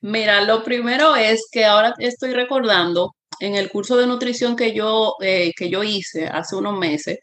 Mira, 0.02 0.42
lo 0.42 0.64
primero 0.64 1.16
es 1.16 1.48
que 1.52 1.66
ahora 1.66 1.96
estoy 1.98 2.34
recordando 2.34 3.16
en 3.40 3.56
el 3.56 3.70
curso 3.70 3.98
de 3.98 4.08
nutrición 4.08 4.56
que 4.56 4.74
yo, 4.74 5.16
eh, 5.20 5.52
que 5.58 5.70
yo 5.70 5.84
hice 5.84 6.28
hace 6.28 6.56
unos 6.56 6.78
meses, 6.78 7.20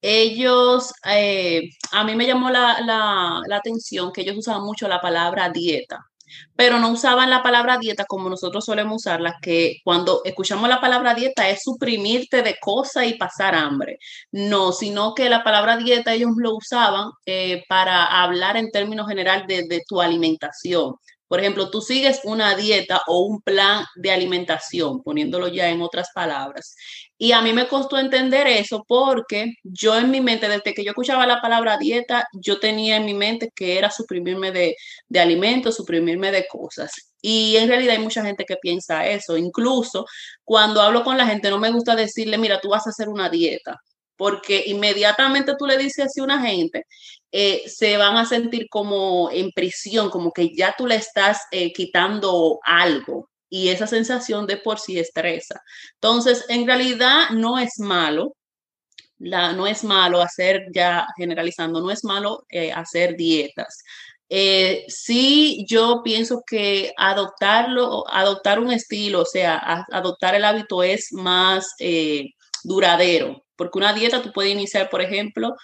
ellos, 0.00 0.92
eh, 1.04 1.70
a 1.92 2.04
mí 2.04 2.14
me 2.14 2.26
llamó 2.26 2.50
la, 2.50 2.80
la, 2.80 3.40
la 3.46 3.56
atención 3.56 4.12
que 4.12 4.22
ellos 4.22 4.38
usaban 4.38 4.62
mucho 4.62 4.88
la 4.88 5.00
palabra 5.00 5.50
dieta 5.50 6.07
pero 6.56 6.78
no 6.78 6.90
usaban 6.90 7.30
la 7.30 7.42
palabra 7.42 7.78
dieta 7.78 8.04
como 8.04 8.28
nosotros 8.28 8.64
solemos 8.64 8.96
usarla, 8.96 9.36
que 9.42 9.78
cuando 9.84 10.22
escuchamos 10.24 10.68
la 10.68 10.80
palabra 10.80 11.14
dieta 11.14 11.48
es 11.48 11.62
suprimirte 11.62 12.42
de 12.42 12.56
cosas 12.60 13.06
y 13.06 13.14
pasar 13.14 13.54
hambre. 13.54 13.98
No, 14.32 14.72
sino 14.72 15.14
que 15.14 15.28
la 15.28 15.44
palabra 15.44 15.76
dieta 15.76 16.14
ellos 16.14 16.32
lo 16.36 16.56
usaban 16.56 17.10
eh, 17.26 17.64
para 17.68 18.22
hablar 18.22 18.56
en 18.56 18.70
términos 18.70 19.08
general 19.08 19.46
de 19.46 19.82
tu 19.86 20.00
alimentación. 20.00 20.94
Por 21.28 21.40
ejemplo, 21.40 21.70
tú 21.70 21.82
sigues 21.82 22.22
una 22.24 22.54
dieta 22.56 23.02
o 23.06 23.20
un 23.20 23.42
plan 23.42 23.84
de 23.96 24.10
alimentación, 24.10 25.02
poniéndolo 25.02 25.48
ya 25.48 25.68
en 25.68 25.82
otras 25.82 26.08
palabras. 26.14 26.74
Y 27.18 27.32
a 27.32 27.42
mí 27.42 27.52
me 27.52 27.66
costó 27.68 27.98
entender 27.98 28.46
eso 28.46 28.84
porque 28.86 29.54
yo 29.64 29.98
en 29.98 30.10
mi 30.10 30.20
mente, 30.20 30.48
desde 30.48 30.72
que 30.72 30.84
yo 30.84 30.90
escuchaba 30.90 31.26
la 31.26 31.40
palabra 31.42 31.76
dieta, 31.76 32.28
yo 32.32 32.60
tenía 32.60 32.96
en 32.96 33.04
mi 33.06 33.14
mente 33.14 33.50
que 33.54 33.76
era 33.76 33.90
suprimirme 33.90 34.52
de, 34.52 34.76
de 35.08 35.20
alimentos, 35.20 35.76
suprimirme 35.76 36.30
de 36.30 36.46
cosas. 36.46 36.92
Y 37.20 37.56
en 37.56 37.68
realidad 37.68 37.96
hay 37.96 38.02
mucha 38.02 38.24
gente 38.24 38.44
que 38.44 38.56
piensa 38.56 39.06
eso. 39.06 39.36
Incluso 39.36 40.06
cuando 40.44 40.80
hablo 40.80 41.02
con 41.04 41.18
la 41.18 41.26
gente, 41.26 41.50
no 41.50 41.58
me 41.58 41.72
gusta 41.72 41.96
decirle, 41.96 42.38
mira, 42.38 42.60
tú 42.60 42.68
vas 42.70 42.86
a 42.86 42.90
hacer 42.90 43.08
una 43.08 43.28
dieta 43.28 43.80
porque 44.18 44.64
inmediatamente 44.66 45.54
tú 45.56 45.64
le 45.64 45.78
dices 45.78 46.06
así 46.06 46.20
a 46.20 46.24
una 46.24 46.42
gente, 46.42 46.86
eh, 47.32 47.62
se 47.68 47.96
van 47.96 48.16
a 48.16 48.26
sentir 48.26 48.68
como 48.68 49.30
en 49.30 49.52
prisión, 49.52 50.10
como 50.10 50.32
que 50.32 50.54
ya 50.54 50.74
tú 50.76 50.86
le 50.86 50.96
estás 50.96 51.42
eh, 51.52 51.72
quitando 51.72 52.58
algo 52.64 53.30
y 53.50 53.68
esa 53.68 53.86
sensación 53.86 54.46
de 54.46 54.58
por 54.58 54.78
sí 54.78 54.98
estresa. 54.98 55.62
Entonces, 55.94 56.44
en 56.48 56.66
realidad 56.66 57.30
no 57.30 57.58
es 57.58 57.78
malo, 57.78 58.34
la, 59.18 59.52
no 59.52 59.66
es 59.66 59.84
malo 59.84 60.20
hacer, 60.20 60.66
ya 60.72 61.06
generalizando, 61.16 61.80
no 61.80 61.90
es 61.90 62.04
malo 62.04 62.44
eh, 62.48 62.72
hacer 62.72 63.16
dietas. 63.16 63.82
sí, 64.88 65.64
yo 65.68 66.02
pienso 66.04 66.42
que 66.46 66.92
adoptarlo, 66.96 68.04
adoptar 68.08 68.60
un 68.60 68.72
estilo, 68.72 69.22
o 69.22 69.24
sea, 69.24 69.84
adoptar 69.90 70.34
el 70.34 70.44
hábito 70.44 70.82
es 70.82 71.12
más 71.12 71.74
duradero, 72.62 73.44
porque 73.56 73.78
una 73.78 73.92
dieta 73.92 74.22
tú 74.22 74.32
puedes 74.32 74.52
iniciar, 74.52 74.88
por 74.90 75.02
ejemplo, 75.02 75.54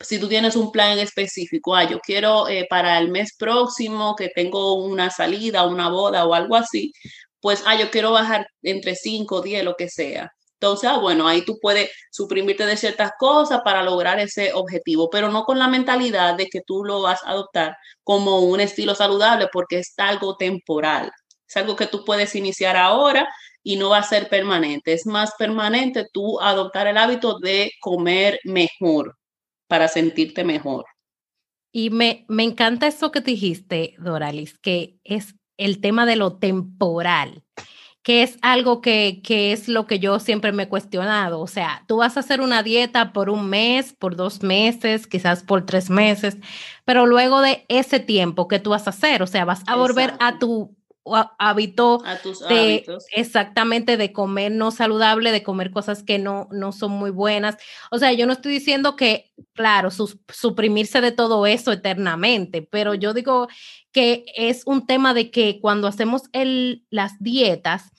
si 0.00 0.18
tú 0.18 0.28
tienes 0.28 0.56
un 0.56 0.72
plan 0.72 0.98
específico, 0.98 1.74
ah, 1.74 1.84
yo 1.84 1.98
quiero 2.00 2.48
eh, 2.48 2.66
para 2.68 2.98
el 2.98 3.10
mes 3.10 3.34
próximo 3.38 4.14
que 4.16 4.28
tengo 4.28 4.74
una 4.74 5.10
salida, 5.10 5.66
una 5.66 5.88
boda 5.88 6.26
o 6.26 6.34
algo 6.34 6.56
así, 6.56 6.92
pues, 7.44 7.62
ah, 7.66 7.78
yo 7.78 7.90
quiero 7.90 8.10
bajar 8.10 8.46
entre 8.62 8.94
5 8.96 9.36
o 9.36 9.42
10, 9.42 9.64
lo 9.64 9.76
que 9.76 9.90
sea. 9.90 10.32
Entonces, 10.54 10.88
ah, 10.88 10.96
bueno, 10.96 11.28
ahí 11.28 11.44
tú 11.44 11.58
puedes 11.60 11.90
suprimirte 12.10 12.64
de 12.64 12.78
ciertas 12.78 13.10
cosas 13.18 13.60
para 13.62 13.82
lograr 13.82 14.18
ese 14.18 14.54
objetivo, 14.54 15.10
pero 15.10 15.28
no 15.30 15.44
con 15.44 15.58
la 15.58 15.68
mentalidad 15.68 16.36
de 16.36 16.46
que 16.46 16.62
tú 16.66 16.84
lo 16.84 17.02
vas 17.02 17.22
a 17.22 17.32
adoptar 17.32 17.76
como 18.02 18.40
un 18.40 18.60
estilo 18.60 18.94
saludable 18.94 19.48
porque 19.52 19.80
es 19.80 19.92
algo 19.98 20.38
temporal. 20.38 21.10
Es 21.46 21.58
algo 21.58 21.76
que 21.76 21.86
tú 21.86 22.02
puedes 22.06 22.34
iniciar 22.34 22.78
ahora 22.78 23.28
y 23.62 23.76
no 23.76 23.90
va 23.90 23.98
a 23.98 24.04
ser 24.04 24.30
permanente. 24.30 24.94
Es 24.94 25.04
más 25.04 25.34
permanente 25.38 26.06
tú 26.14 26.40
adoptar 26.40 26.86
el 26.86 26.96
hábito 26.96 27.38
de 27.40 27.72
comer 27.78 28.40
mejor 28.44 29.18
para 29.68 29.88
sentirte 29.88 30.44
mejor. 30.44 30.86
Y 31.70 31.90
me, 31.90 32.24
me 32.26 32.44
encanta 32.44 32.86
eso 32.86 33.12
que 33.12 33.20
dijiste, 33.20 33.96
Doralis, 33.98 34.56
que 34.58 34.98
es 35.04 35.34
el 35.56 35.80
tema 35.80 36.06
de 36.06 36.16
lo 36.16 36.36
temporal, 36.36 37.42
que 38.02 38.22
es 38.22 38.38
algo 38.42 38.80
que, 38.80 39.20
que 39.24 39.52
es 39.52 39.68
lo 39.68 39.86
que 39.86 39.98
yo 39.98 40.18
siempre 40.18 40.52
me 40.52 40.64
he 40.64 40.68
cuestionado. 40.68 41.40
O 41.40 41.46
sea, 41.46 41.84
tú 41.86 41.98
vas 41.98 42.16
a 42.16 42.20
hacer 42.20 42.40
una 42.40 42.62
dieta 42.62 43.12
por 43.12 43.30
un 43.30 43.48
mes, 43.48 43.92
por 43.92 44.16
dos 44.16 44.42
meses, 44.42 45.06
quizás 45.06 45.42
por 45.42 45.64
tres 45.64 45.90
meses, 45.90 46.36
pero 46.84 47.06
luego 47.06 47.40
de 47.40 47.64
ese 47.68 48.00
tiempo 48.00 48.48
que 48.48 48.58
tú 48.58 48.70
vas 48.70 48.86
a 48.86 48.90
hacer, 48.90 49.22
o 49.22 49.26
sea, 49.26 49.44
vas 49.44 49.62
a 49.66 49.76
volver 49.76 50.14
a 50.20 50.38
tu 50.38 50.76
hábito 51.38 52.02
de 52.48 52.84
exactamente 53.12 53.96
de 53.96 54.12
comer 54.12 54.52
no 54.52 54.70
saludable, 54.70 55.32
de 55.32 55.42
comer 55.42 55.70
cosas 55.70 56.02
que 56.02 56.18
no, 56.18 56.48
no 56.50 56.72
son 56.72 56.92
muy 56.92 57.10
buenas. 57.10 57.56
O 57.90 57.98
sea, 57.98 58.12
yo 58.12 58.26
no 58.26 58.32
estoy 58.32 58.52
diciendo 58.52 58.96
que, 58.96 59.32
claro, 59.52 59.90
suprimirse 59.90 61.00
de 61.00 61.12
todo 61.12 61.46
eso 61.46 61.72
eternamente, 61.72 62.62
pero 62.62 62.94
yo 62.94 63.12
digo 63.12 63.48
que 63.92 64.24
es 64.36 64.62
un 64.66 64.86
tema 64.86 65.14
de 65.14 65.30
que 65.30 65.60
cuando 65.60 65.88
hacemos 65.88 66.22
el, 66.32 66.84
las 66.90 67.20
dietas, 67.20 67.92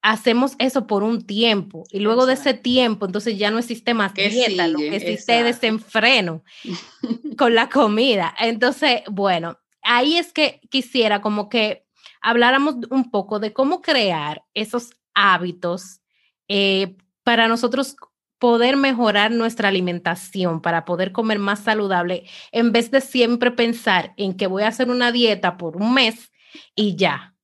hacemos 0.00 0.52
eso 0.58 0.86
por 0.86 1.02
un 1.02 1.26
tiempo 1.26 1.84
y 1.90 1.98
luego 1.98 2.26
de 2.26 2.34
ese 2.34 2.54
tiempo, 2.54 3.06
entonces 3.06 3.36
ya 3.36 3.50
no 3.50 3.58
existe 3.58 3.94
más 3.94 4.14
dieta, 4.14 4.68
lo 4.68 4.78
que 4.78 4.96
existe 4.96 5.42
desenfreno 5.42 6.44
con 7.36 7.54
la 7.54 7.68
comida. 7.68 8.34
Entonces, 8.38 9.02
bueno, 9.10 9.58
ahí 9.82 10.16
es 10.16 10.32
que 10.32 10.60
quisiera 10.70 11.20
como 11.20 11.48
que 11.48 11.87
habláramos 12.20 12.76
un 12.90 13.10
poco 13.10 13.38
de 13.38 13.52
cómo 13.52 13.82
crear 13.82 14.44
esos 14.54 14.90
hábitos 15.14 16.00
eh, 16.48 16.96
para 17.22 17.48
nosotros 17.48 17.96
poder 18.38 18.76
mejorar 18.76 19.32
nuestra 19.32 19.68
alimentación, 19.68 20.62
para 20.62 20.84
poder 20.84 21.12
comer 21.12 21.38
más 21.38 21.60
saludable, 21.60 22.24
en 22.52 22.72
vez 22.72 22.90
de 22.90 23.00
siempre 23.00 23.50
pensar 23.50 24.14
en 24.16 24.36
que 24.36 24.46
voy 24.46 24.62
a 24.62 24.68
hacer 24.68 24.90
una 24.90 25.12
dieta 25.12 25.56
por 25.56 25.76
un 25.76 25.92
mes 25.94 26.32
y 26.74 26.96
ya. 26.96 27.34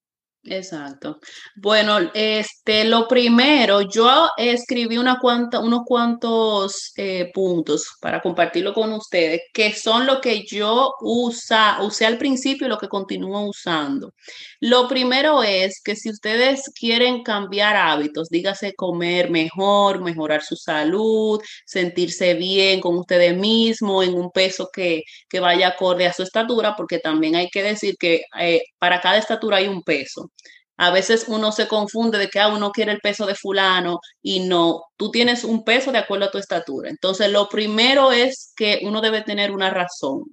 Exacto. 0.47 1.21
Bueno, 1.57 1.99
este, 2.13 2.85
lo 2.85 3.09
primero, 3.09 3.81
yo 3.81 4.29
escribí 4.37 4.99
una 4.99 5.19
cuanta, 5.19 5.59
unos 5.61 5.85
cuantos 5.87 6.93
eh, 6.97 7.31
puntos 7.33 7.87
para 7.99 8.21
compartirlo 8.21 8.75
con 8.75 8.93
ustedes, 8.93 9.41
que 9.55 9.73
son 9.73 10.07
lo 10.07 10.21
que 10.21 10.45
yo 10.45 10.93
usa, 11.01 11.79
usé 11.83 12.05
al 12.05 12.19
principio 12.19 12.67
y 12.67 12.71
lo 12.71 12.77
que 12.77 12.89
continúo 12.89 13.49
usando. 13.49 14.13
Lo 14.61 14.87
primero 14.87 15.43
es 15.43 15.81
que 15.83 15.97
si 15.97 16.11
ustedes 16.11 16.71
quieren 16.79 17.23
cambiar 17.23 17.75
hábitos, 17.77 18.29
dígase 18.29 18.75
comer 18.75 19.31
mejor, 19.31 20.03
mejorar 20.03 20.43
su 20.43 20.57
salud, 20.57 21.41
sentirse 21.65 22.35
bien 22.35 22.81
con 22.81 22.99
ustedes 22.99 23.35
mismos, 23.35 24.05
en 24.07 24.13
un 24.15 24.31
peso 24.31 24.69
que, 24.71 25.05
que 25.27 25.41
vaya 25.41 25.69
acorde 25.69 26.07
a 26.07 26.13
su 26.13 26.23
estatura, 26.23 26.77
porque 26.77 26.99
también 26.99 27.35
hay 27.35 27.49
que 27.49 27.63
decir 27.63 27.97
que 27.99 28.25
eh, 28.39 28.63
para 28.79 29.01
cada 29.01 29.17
estatura 29.17 29.57
hay 29.57 29.69
un 29.69 29.83
peso. 29.83 30.31
A 30.77 30.91
veces 30.91 31.27
uno 31.29 31.53
se 31.53 31.69
confunde 31.69 32.19
de 32.19 32.29
que 32.29 32.41
ah, 32.41 32.49
uno 32.49 32.71
quiere 32.73 32.93
el 32.93 33.01
peso 33.01 33.27
de 33.27 33.35
fulano 33.35 34.01
y 34.23 34.41
no, 34.41 34.83
tú 34.97 35.11
tienes 35.11 35.45
un 35.45 35.65
peso 35.65 35.93
de 35.93 35.99
acuerdo 35.99 36.27
a 36.27 36.31
tu 36.31 36.39
estatura. 36.39 36.91
Entonces, 36.91 37.31
lo 37.31 37.49
primero 37.49 38.13
es 38.13 38.53
que 38.57 38.81
uno 38.83 39.01
debe 39.01 39.23
tener 39.23 39.53
una 39.53 39.71
razón. 39.71 40.25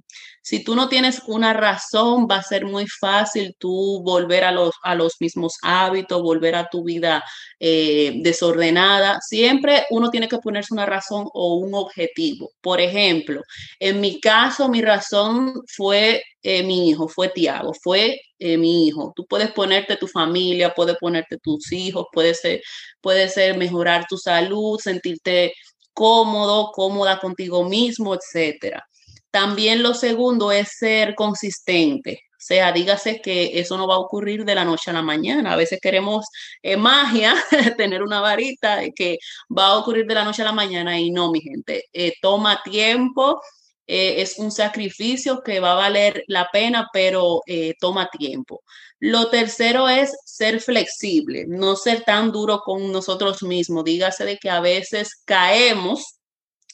Si 0.41 0.63
tú 0.63 0.75
no 0.75 0.89
tienes 0.89 1.21
una 1.27 1.53
razón, 1.53 2.27
va 2.29 2.38
a 2.38 2.43
ser 2.43 2.65
muy 2.65 2.88
fácil 2.88 3.55
tú 3.60 4.01
volver 4.03 4.43
a 4.43 4.51
los, 4.51 4.71
a 4.83 4.95
los 4.95 5.15
mismos 5.19 5.57
hábitos, 5.62 6.21
volver 6.21 6.55
a 6.55 6.67
tu 6.69 6.83
vida 6.83 7.24
eh, 7.60 8.13
desordenada. 8.24 9.19
Siempre 9.21 9.86
uno 9.91 10.10
tiene 10.10 10.27
que 10.27 10.39
ponerse 10.39 10.74
una 10.74 10.86
razón 10.86 11.27
o 11.33 11.55
un 11.55 11.74
objetivo. 11.75 12.51
Por 12.62 12.81
ejemplo, 12.81 13.41
en 13.79 14.01
mi 14.01 14.19
caso, 14.19 14.67
mi 14.69 14.81
razón 14.81 15.62
fue 15.67 16.24
eh, 16.43 16.63
mi 16.63 16.89
hijo, 16.89 17.07
fue 17.07 17.29
Tiago, 17.29 17.74
fue 17.74 18.19
eh, 18.39 18.57
mi 18.57 18.88
hijo. 18.88 19.13
Tú 19.15 19.25
puedes 19.27 19.51
ponerte 19.51 19.95
tu 19.98 20.07
familia, 20.07 20.74
puedes 20.74 20.98
ponerte 20.98 21.38
tus 21.38 21.71
hijos, 21.71 22.07
puede 22.12 22.33
ser, 22.33 22.62
puede 23.00 23.29
ser 23.29 23.57
mejorar 23.57 24.05
tu 24.10 24.17
salud, 24.17 24.79
sentirte 24.79 25.53
cómodo, 25.93 26.71
cómoda 26.74 27.19
contigo 27.19 27.63
mismo, 27.63 28.15
etcétera. 28.15 28.83
También 29.31 29.81
lo 29.83 29.93
segundo 29.93 30.51
es 30.51 30.69
ser 30.77 31.15
consistente. 31.15 32.23
O 32.41 32.43
sea, 32.43 32.71
dígase 32.71 33.21
que 33.21 33.59
eso 33.59 33.77
no 33.77 33.88
va 33.88 33.95
a 33.95 34.00
ocurrir 34.00 34.45
de 34.45 34.55
la 34.55 34.65
noche 34.65 34.89
a 34.89 34.93
la 34.93 35.03
mañana. 35.03 35.53
A 35.53 35.55
veces 35.55 35.79
queremos 35.79 36.25
eh, 36.63 36.75
magia, 36.75 37.35
tener 37.77 38.01
una 38.01 38.19
varita 38.19 38.81
que 38.95 39.19
va 39.55 39.67
a 39.67 39.77
ocurrir 39.77 40.07
de 40.07 40.15
la 40.15 40.25
noche 40.25 40.41
a 40.41 40.45
la 40.45 40.51
mañana 40.51 41.00
y 41.00 41.11
no, 41.11 41.31
mi 41.31 41.41
gente. 41.41 41.85
Eh, 41.93 42.13
toma 42.19 42.61
tiempo, 42.63 43.41
eh, 43.85 44.21
es 44.21 44.39
un 44.39 44.51
sacrificio 44.51 45.43
que 45.43 45.59
va 45.59 45.73
a 45.73 45.75
valer 45.75 46.23
la 46.27 46.47
pena, 46.51 46.89
pero 46.91 47.41
toma 47.79 48.09
tiempo. 48.09 48.63
Lo 49.00 49.29
tercero 49.29 49.88
es 49.89 50.11
ser 50.25 50.61
flexible, 50.61 51.45
no 51.47 51.75
ser 51.75 52.03
tan 52.03 52.31
duro 52.31 52.61
con 52.61 52.91
nosotros 52.91 53.43
mismos. 53.43 53.83
Dígase 53.83 54.25
de 54.25 54.38
que 54.38 54.50
a 54.50 54.61
veces 54.61 55.21
caemos 55.25 56.21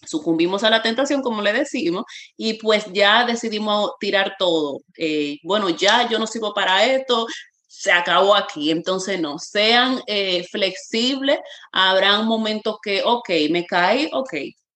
sucumbimos 0.06 0.64
a 0.64 0.70
la 0.70 0.82
tentación, 0.82 1.22
como 1.22 1.42
le 1.42 1.54
decimos, 1.54 2.06
y 2.36 2.56
pues 2.56 2.86
ya 2.94 3.26
decidimos 3.26 3.92
tirar 4.00 4.36
todo. 4.38 4.82
Eh, 4.98 5.38
bueno, 5.44 5.70
ya 5.70 6.08
yo 6.10 6.20
no 6.20 6.28
sirvo 6.28 6.54
para 6.54 6.86
esto, 6.86 7.28
se 7.68 7.92
acabó 7.92 8.36
aquí. 8.36 8.72
Entonces, 8.72 9.20
no, 9.20 9.40
sean 9.40 10.02
eh, 10.08 10.46
flexibles. 10.52 11.40
Habrán 11.72 12.26
momentos 12.26 12.78
que, 12.82 13.02
ok, 13.04 13.30
me 13.50 13.66
caí, 13.66 14.10
ok, 14.14 14.34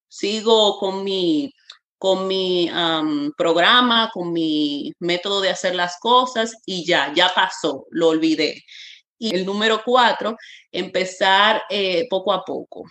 sigo 0.07 0.77
con 0.79 1.03
mi, 1.03 1.51
con 1.97 2.27
mi 2.27 2.69
programa, 3.37 4.09
con 4.13 4.33
mi 4.33 4.91
método 4.99 5.41
de 5.41 5.49
hacer 5.49 5.75
las 5.75 5.97
cosas 5.99 6.55
y 6.65 6.85
ya, 6.85 7.13
ya 7.15 7.31
pasó, 7.33 7.85
lo 7.91 8.09
olvidé. 8.09 8.63
Y 9.19 9.35
el 9.35 9.45
número 9.45 9.83
cuatro, 9.85 10.35
empezar 10.71 11.63
eh, 11.69 12.07
poco 12.09 12.33
a 12.33 12.43
poco. 12.43 12.85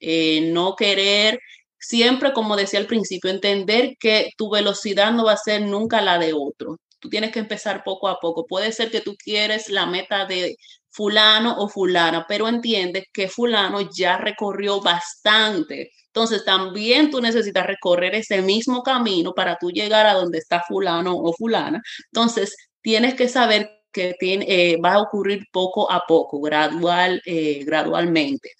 no 0.00 0.76
querer 0.76 1.38
siempre, 1.82 2.32
como 2.32 2.56
decía 2.56 2.80
al 2.80 2.86
principio, 2.86 3.30
entender 3.30 3.96
que 3.98 4.30
tu 4.36 4.50
velocidad 4.50 5.12
no 5.12 5.24
va 5.26 5.32
a 5.32 5.36
ser 5.36 5.62
nunca 5.62 6.00
la 6.00 6.18
de 6.18 6.32
otro. 6.32 6.78
tú 7.00 7.08
tienes 7.10 7.32
que 7.32 7.40
empezar 7.40 7.82
poco 7.84 8.08
a 8.08 8.20
poco. 8.20 8.46
Puede 8.46 8.70
ser 8.72 8.90
que 8.90 9.00
tú 9.00 9.16
quieres 9.16 9.68
la 9.68 9.86
meta 9.86 10.24
de 10.26 10.56
fulano 10.90 11.56
o 11.58 11.68
fulana, 11.68 12.26
pero 12.28 12.48
entiendes 12.48 13.04
que 13.12 13.28
fulano 13.28 13.80
ya 13.92 14.18
recorrió 14.18 14.80
bastante. 14.80 15.90
Entonces 16.06 16.44
también 16.44 17.10
tú 17.10 17.20
necesitas 17.20 17.66
recorrer 17.66 18.14
ese 18.14 18.42
mismo 18.42 18.82
camino 18.82 19.32
para 19.34 19.56
tú 19.58 19.70
llegar 19.70 20.06
a 20.06 20.14
donde 20.14 20.38
está 20.38 20.62
fulano 20.68 21.16
o 21.16 21.32
fulana. 21.32 21.82
Entonces 22.12 22.54
tienes 22.82 23.14
que 23.14 23.28
saber 23.28 23.70
que 23.92 24.14
eh, 24.20 24.76
va 24.82 24.94
a 24.94 25.00
ocurrir 25.00 25.46
poco 25.52 25.90
a 25.90 26.02
poco, 26.06 26.40
gradual, 26.40 27.22
eh, 27.26 27.64
gradualmente. 27.64 28.50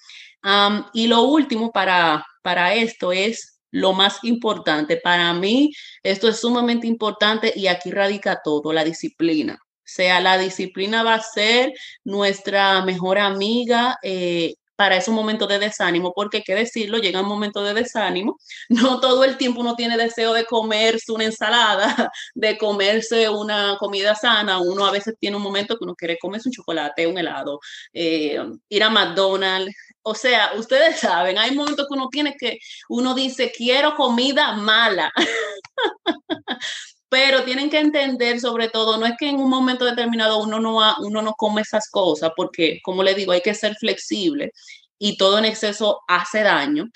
Y 0.93 1.07
lo 1.07 1.23
último 1.23 1.73
para, 1.73 2.25
para 2.43 2.75
esto 2.75 3.13
es 3.13 3.61
lo 3.71 3.93
más 3.93 4.19
importante. 4.23 4.97
Para 4.97 5.33
mí, 5.35 5.73
esto 6.03 6.29
es 6.29 6.41
sumamente 6.41 6.87
importante 6.87 7.53
y 7.57 7.67
aquí 7.67 7.91
radica 7.91 8.41
todo, 8.45 8.73
la 8.73 8.85
disciplina. 8.85 9.59
O 9.65 9.95
sea, 9.95 10.21
la 10.21 10.39
disciplina 10.39 11.03
va 11.03 11.15
a 11.15 11.23
ser 11.23 11.73
nuestra 12.05 12.85
mejor 12.85 13.19
amiga 13.19 13.99
eh, 14.03 14.55
para 14.77 14.97
esos 14.97 15.15
momentos 15.15 15.49
de 15.49 15.59
desánimo, 15.59 16.13
porque 16.15 16.39
hay 16.39 16.43
que 16.43 16.55
decirlo, 16.55 16.99
llega 16.99 17.21
un 17.21 17.29
momento 17.29 17.63
de 17.63 17.75
desánimo, 17.75 18.39
no 18.69 19.01
todo 19.01 19.25
el 19.25 19.37
tiempo 19.37 19.61
uno 19.61 19.75
tiene 19.77 19.97
deseo 19.97 20.33
de 20.33 20.45
comerse 20.45 21.13
una 21.13 21.25
ensalada, 21.25 22.11
de 22.35 22.59
comerse 22.59 23.29
una 23.29 23.77
comida 23.79 24.15
sana, 24.15 24.61
uno 24.61 24.87
a 24.87 24.91
veces 24.91 25.15
tiene 25.21 25.37
un 25.37 25.43
momento 25.43 25.77
que 25.77 25.85
uno 25.85 25.95
quiere 25.95 26.19
comerse 26.19 26.49
un 26.49 26.55
chocolate, 26.55 27.07
un 27.07 27.19
helado, 27.19 27.61
eh, 27.93 28.41
ir 28.69 28.83
a 28.83 28.91
McDonald's, 28.91 29.75
o 30.03 30.15
sea, 30.15 30.53
ustedes 30.57 31.01
saben, 31.01 31.39
hay 31.39 31.55
momentos 31.55 31.87
que 31.89 31.95
uno 31.95 32.09
tiene 32.11 32.37
que, 32.37 32.59
uno 32.89 33.15
dice, 33.15 33.53
quiero 33.57 33.95
comida 33.95 34.53
mala. 34.53 35.13
Pero 37.09 37.45
tienen 37.45 37.69
que 37.69 37.79
entender 37.79 38.41
sobre 38.41 38.71
todo, 38.71 38.97
no 38.97 39.05
es 39.05 39.13
que 39.19 39.29
en 39.29 39.37
un 39.37 39.51
momento 39.51 39.85
determinado 39.85 40.39
uno 40.43 40.59
no, 40.59 40.79
uno 41.01 41.23
no 41.23 41.35
come 41.35 41.61
esas 41.61 41.91
cosas, 41.91 42.33
porque 42.35 42.81
como 42.83 43.03
le 43.03 43.15
digo, 43.15 43.33
hay 43.33 43.43
que 43.43 43.55
ser 43.55 43.75
flexible 43.77 44.53
y 44.99 45.19
todo 45.19 45.39
en 45.39 45.45
exceso 45.45 46.01
hace 46.09 46.43
daño, 46.43 46.87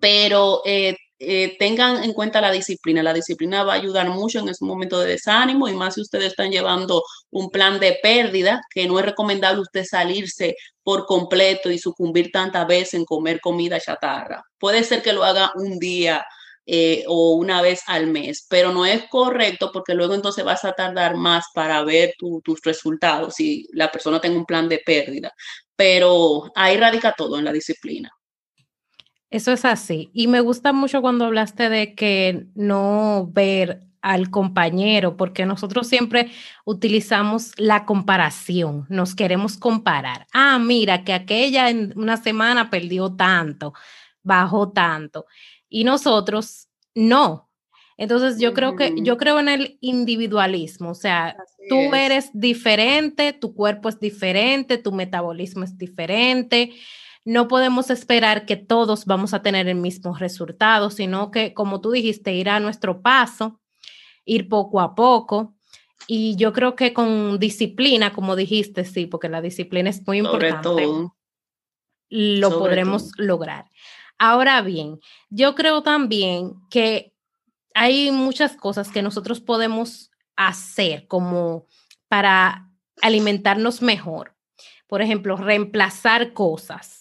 pero 0.00 0.62
eh, 0.64 0.96
eh, 1.22 1.56
tengan 1.58 2.02
en 2.02 2.14
cuenta 2.14 2.40
la 2.40 2.50
disciplina. 2.50 3.02
La 3.02 3.12
disciplina 3.12 3.62
va 3.62 3.74
a 3.74 3.76
ayudar 3.76 4.08
mucho 4.08 4.38
en 4.40 4.48
ese 4.48 4.64
momento 4.64 4.98
de 5.00 5.10
desánimo 5.10 5.68
y 5.68 5.74
más 5.74 5.94
si 5.94 6.00
ustedes 6.00 6.28
están 6.28 6.50
llevando 6.50 7.02
un 7.30 7.50
plan 7.50 7.78
de 7.78 7.98
pérdida, 8.02 8.62
que 8.70 8.88
no 8.88 8.98
es 8.98 9.04
recomendable 9.04 9.60
usted 9.60 9.84
salirse 9.84 10.56
por 10.82 11.04
completo 11.04 11.70
y 11.70 11.78
sucumbir 11.78 12.30
tantas 12.32 12.66
veces 12.66 12.94
en 12.94 13.04
comer 13.04 13.40
comida 13.40 13.78
chatarra. 13.78 14.42
Puede 14.58 14.82
ser 14.82 15.02
que 15.02 15.12
lo 15.12 15.22
haga 15.22 15.52
un 15.56 15.78
día 15.78 16.24
eh, 16.64 17.04
o 17.06 17.34
una 17.34 17.60
vez 17.60 17.82
al 17.86 18.06
mes, 18.06 18.46
pero 18.48 18.72
no 18.72 18.86
es 18.86 19.04
correcto 19.10 19.70
porque 19.72 19.94
luego 19.94 20.14
entonces 20.14 20.44
vas 20.44 20.64
a 20.64 20.72
tardar 20.72 21.16
más 21.16 21.44
para 21.54 21.84
ver 21.84 22.14
tus 22.18 22.60
resultados 22.64 23.34
si 23.34 23.66
la 23.72 23.92
persona 23.92 24.20
tiene 24.20 24.36
un 24.36 24.46
plan 24.46 24.68
de 24.68 24.78
pérdida. 24.78 25.32
Pero 25.76 26.50
ahí 26.54 26.76
radica 26.78 27.14
todo 27.16 27.38
en 27.38 27.44
la 27.44 27.52
disciplina. 27.52 28.10
Eso 29.30 29.52
es 29.52 29.64
así. 29.64 30.10
Y 30.12 30.26
me 30.26 30.40
gusta 30.40 30.72
mucho 30.72 31.00
cuando 31.00 31.24
hablaste 31.24 31.68
de 31.68 31.94
que 31.94 32.46
no 32.54 33.28
ver 33.32 33.86
al 34.02 34.30
compañero, 34.30 35.16
porque 35.16 35.46
nosotros 35.46 35.86
siempre 35.86 36.30
utilizamos 36.64 37.52
la 37.58 37.84
comparación, 37.84 38.86
nos 38.88 39.14
queremos 39.14 39.56
comparar. 39.56 40.26
Ah, 40.32 40.58
mira, 40.58 41.04
que 41.04 41.12
aquella 41.12 41.68
en 41.70 41.92
una 41.96 42.16
semana 42.16 42.70
perdió 42.70 43.14
tanto, 43.14 43.74
bajó 44.22 44.70
tanto 44.72 45.26
y 45.68 45.84
nosotros 45.84 46.68
no. 46.94 47.50
Entonces 47.98 48.40
yo 48.40 48.54
creo 48.54 48.76
que 48.76 48.94
yo 49.02 49.18
creo 49.18 49.38
en 49.38 49.50
el 49.50 49.76
individualismo, 49.82 50.90
o 50.90 50.94
sea, 50.94 51.36
tú 51.68 51.76
eres 51.94 52.30
diferente, 52.32 53.34
tu 53.34 53.54
cuerpo 53.54 53.90
es 53.90 54.00
diferente, 54.00 54.78
tu 54.78 54.92
metabolismo 54.92 55.64
es 55.64 55.76
diferente. 55.76 56.72
No 57.24 57.48
podemos 57.48 57.90
esperar 57.90 58.46
que 58.46 58.56
todos 58.56 59.04
vamos 59.04 59.34
a 59.34 59.42
tener 59.42 59.68
el 59.68 59.76
mismo 59.76 60.16
resultado, 60.16 60.90
sino 60.90 61.30
que, 61.30 61.54
como 61.54 61.80
tú 61.80 61.90
dijiste, 61.90 62.32
ir 62.34 62.48
a 62.48 62.60
nuestro 62.60 63.02
paso, 63.02 63.60
ir 64.24 64.48
poco 64.48 64.80
a 64.80 64.94
poco. 64.94 65.54
Y 66.06 66.36
yo 66.36 66.52
creo 66.52 66.74
que 66.76 66.92
con 66.92 67.38
disciplina, 67.38 68.12
como 68.12 68.36
dijiste, 68.36 68.84
sí, 68.84 69.06
porque 69.06 69.28
la 69.28 69.42
disciplina 69.42 69.90
es 69.90 70.04
muy 70.06 70.18
importante, 70.18 70.86
lo 72.08 72.58
podremos 72.58 73.12
lograr. 73.16 73.66
Ahora 74.18 74.60
bien, 74.60 74.98
yo 75.28 75.54
creo 75.54 75.82
también 75.82 76.54
que 76.68 77.14
hay 77.74 78.10
muchas 78.10 78.56
cosas 78.56 78.90
que 78.90 79.02
nosotros 79.02 79.40
podemos 79.40 80.10
hacer 80.36 81.06
como 81.06 81.66
para 82.08 82.68
alimentarnos 83.00 83.80
mejor. 83.80 84.36
Por 84.86 85.02
ejemplo, 85.02 85.36
reemplazar 85.36 86.32
cosas, 86.32 86.99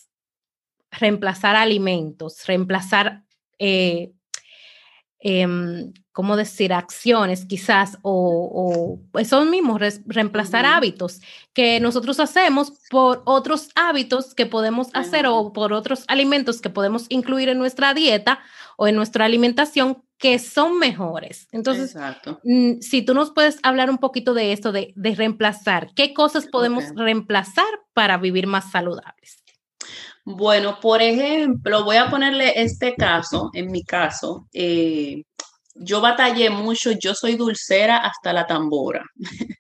reemplazar 0.91 1.55
alimentos, 1.55 2.45
reemplazar 2.45 3.23
eh, 3.59 4.11
Em, 5.21 5.91
¿cómo 6.13 6.37
decir?, 6.37 6.71
acciones 6.71 7.43
quizás 7.43 7.97
o, 8.03 9.01
o 9.13 9.19
esos 9.19 9.45
mismos, 9.47 9.81
reemplazar 10.05 10.65
hábitos 10.65 11.19
que 11.51 11.81
nosotros 11.81 12.21
hacemos 12.21 12.71
por 12.89 13.21
otros 13.25 13.69
hábitos 13.75 14.33
que 14.33 14.45
podemos 14.45 14.87
hacer 14.93 15.27
o 15.27 15.51
por 15.51 15.73
otros 15.73 16.05
alimentos 16.07 16.61
que 16.61 16.69
podemos 16.69 17.05
incluir 17.09 17.49
en 17.49 17.57
nuestra 17.57 17.93
dieta 17.93 18.39
o 18.77 18.87
en 18.87 18.95
nuestra 18.95 19.25
alimentación 19.25 20.01
que 20.17 20.39
son 20.39 20.79
mejores. 20.79 21.49
Entonces, 21.51 21.95
mm, 22.43 22.79
si 22.79 23.01
tú 23.01 23.13
nos 23.13 23.31
puedes 23.31 23.59
hablar 23.63 23.89
un 23.89 23.97
poquito 23.97 24.33
de 24.33 24.53
esto, 24.53 24.71
de, 24.71 24.93
reemplazar, 24.95 25.89
¿qué 25.95 26.13
cosas 26.13 26.47
podemos 26.47 26.85
reemplazar 26.95 27.69
para 27.93 28.17
vivir 28.17 28.47
más 28.47 28.71
saludables? 28.71 29.38
Bueno, 30.31 30.79
por 30.79 31.01
ejemplo, 31.01 31.83
voy 31.83 31.97
a 31.97 32.07
ponerle 32.07 32.61
este 32.61 32.93
caso, 32.93 33.49
en 33.51 33.71
mi 33.71 33.83
caso, 33.83 34.47
eh, 34.53 35.23
yo 35.73 36.01
batallé 36.01 36.51
mucho, 36.51 36.91
yo 36.91 37.15
soy 37.15 37.35
dulcera 37.35 37.97
hasta 37.97 38.31
la 38.31 38.45
tambora. 38.45 39.03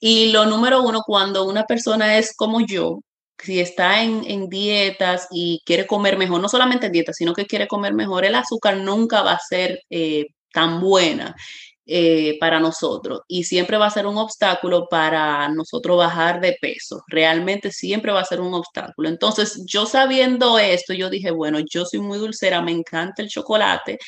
y 0.00 0.30
lo 0.30 0.44
número 0.44 0.82
uno, 0.82 1.00
cuando 1.06 1.44
una 1.44 1.64
persona 1.64 2.18
es 2.18 2.34
como 2.36 2.60
yo, 2.60 3.00
si 3.38 3.60
está 3.60 4.02
en, 4.02 4.48
dietas 4.50 5.26
y 5.30 5.62
quiere 5.64 5.86
comer 5.86 6.18
mejor, 6.18 6.42
no 6.42 6.50
solamente 6.50 6.86
en 6.86 6.92
dietas, 6.92 7.16
sino 7.16 7.32
que 7.32 7.46
quiere 7.46 7.66
comer 7.66 7.94
mejor, 7.94 8.26
el 8.26 8.34
azúcar 8.34 8.76
nunca 8.76 9.22
va 9.22 9.32
a 9.32 9.38
ser 9.38 9.80
eh, 9.88 10.26
tan 10.52 10.82
buena. 10.82 11.34
Eh, 11.92 12.38
para 12.38 12.60
nosotros 12.60 13.22
y 13.26 13.42
siempre 13.42 13.76
va 13.76 13.86
a 13.86 13.90
ser 13.90 14.06
un 14.06 14.16
obstáculo 14.16 14.86
para 14.88 15.48
nosotros 15.48 15.98
bajar 15.98 16.40
de 16.40 16.56
peso. 16.60 17.02
Realmente 17.08 17.72
siempre 17.72 18.12
va 18.12 18.20
a 18.20 18.24
ser 18.24 18.40
un 18.40 18.54
obstáculo. 18.54 19.08
Entonces, 19.08 19.64
yo 19.66 19.86
sabiendo 19.86 20.56
esto, 20.60 20.94
yo 20.94 21.10
dije, 21.10 21.32
bueno, 21.32 21.58
yo 21.68 21.84
soy 21.84 21.98
muy 21.98 22.18
dulcera, 22.18 22.62
me 22.62 22.70
encanta 22.70 23.22
el 23.22 23.28
chocolate, 23.28 23.98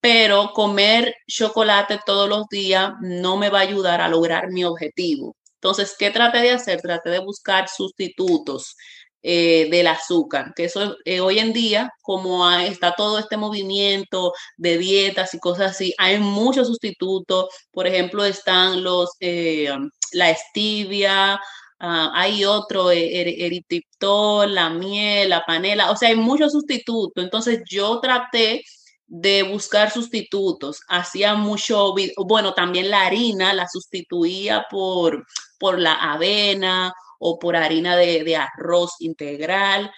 pero 0.00 0.52
comer 0.52 1.16
chocolate 1.26 1.98
todos 2.06 2.28
los 2.28 2.46
días 2.48 2.92
no 3.00 3.36
me 3.36 3.48
va 3.50 3.58
a 3.58 3.62
ayudar 3.62 4.00
a 4.00 4.08
lograr 4.08 4.52
mi 4.52 4.62
objetivo. 4.62 5.34
Entonces, 5.54 5.96
¿qué 5.98 6.12
traté 6.12 6.38
de 6.42 6.52
hacer? 6.52 6.80
Traté 6.80 7.10
de 7.10 7.18
buscar 7.18 7.68
sustitutos 7.68 8.76
eh, 9.24 9.68
del 9.70 9.86
azúcar, 9.86 10.52
que 10.56 10.64
eso 10.64 10.96
eh, 11.04 11.20
hoy 11.20 11.38
en 11.38 11.52
día, 11.52 11.92
como 12.02 12.50
está 12.50 12.94
todo 12.96 13.20
este 13.20 13.36
movimiento 13.36 14.32
de 14.56 14.78
dietas 14.78 15.32
y 15.34 15.38
cosas 15.38 15.72
así, 15.72 15.94
hay 15.98 16.18
muchos 16.18 16.66
sustitutos, 16.66 17.46
por 17.70 17.86
ejemplo, 17.86 18.24
están 18.24 18.82
los, 18.82 19.10
eh, 19.20 19.68
la 20.12 20.34
stevia, 20.34 21.40
ah, 21.78 22.10
hay 22.14 22.44
otro, 22.44 22.90
er, 22.90 23.28
eritiptol, 23.28 24.52
la 24.54 24.70
miel, 24.70 25.30
la 25.30 25.44
panela, 25.44 25.92
o 25.92 25.96
sea, 25.96 26.08
hay 26.08 26.16
muchos 26.16 26.50
sustitutos, 26.50 27.22
entonces 27.22 27.62
yo 27.70 28.00
traté 28.00 28.64
de 29.06 29.44
buscar 29.44 29.92
sustitutos, 29.92 30.80
hacía 30.88 31.34
mucho, 31.34 31.94
bueno, 32.26 32.54
también 32.54 32.90
la 32.90 33.02
harina 33.06 33.54
la 33.54 33.68
sustituía 33.68 34.66
por, 34.68 35.26
por 35.58 35.78
la 35.78 35.92
avena 35.94 36.92
o 37.22 37.38
por 37.38 37.56
harina 37.56 37.96
de, 37.96 38.36
arroz 38.36 38.96
integral. 38.98 39.90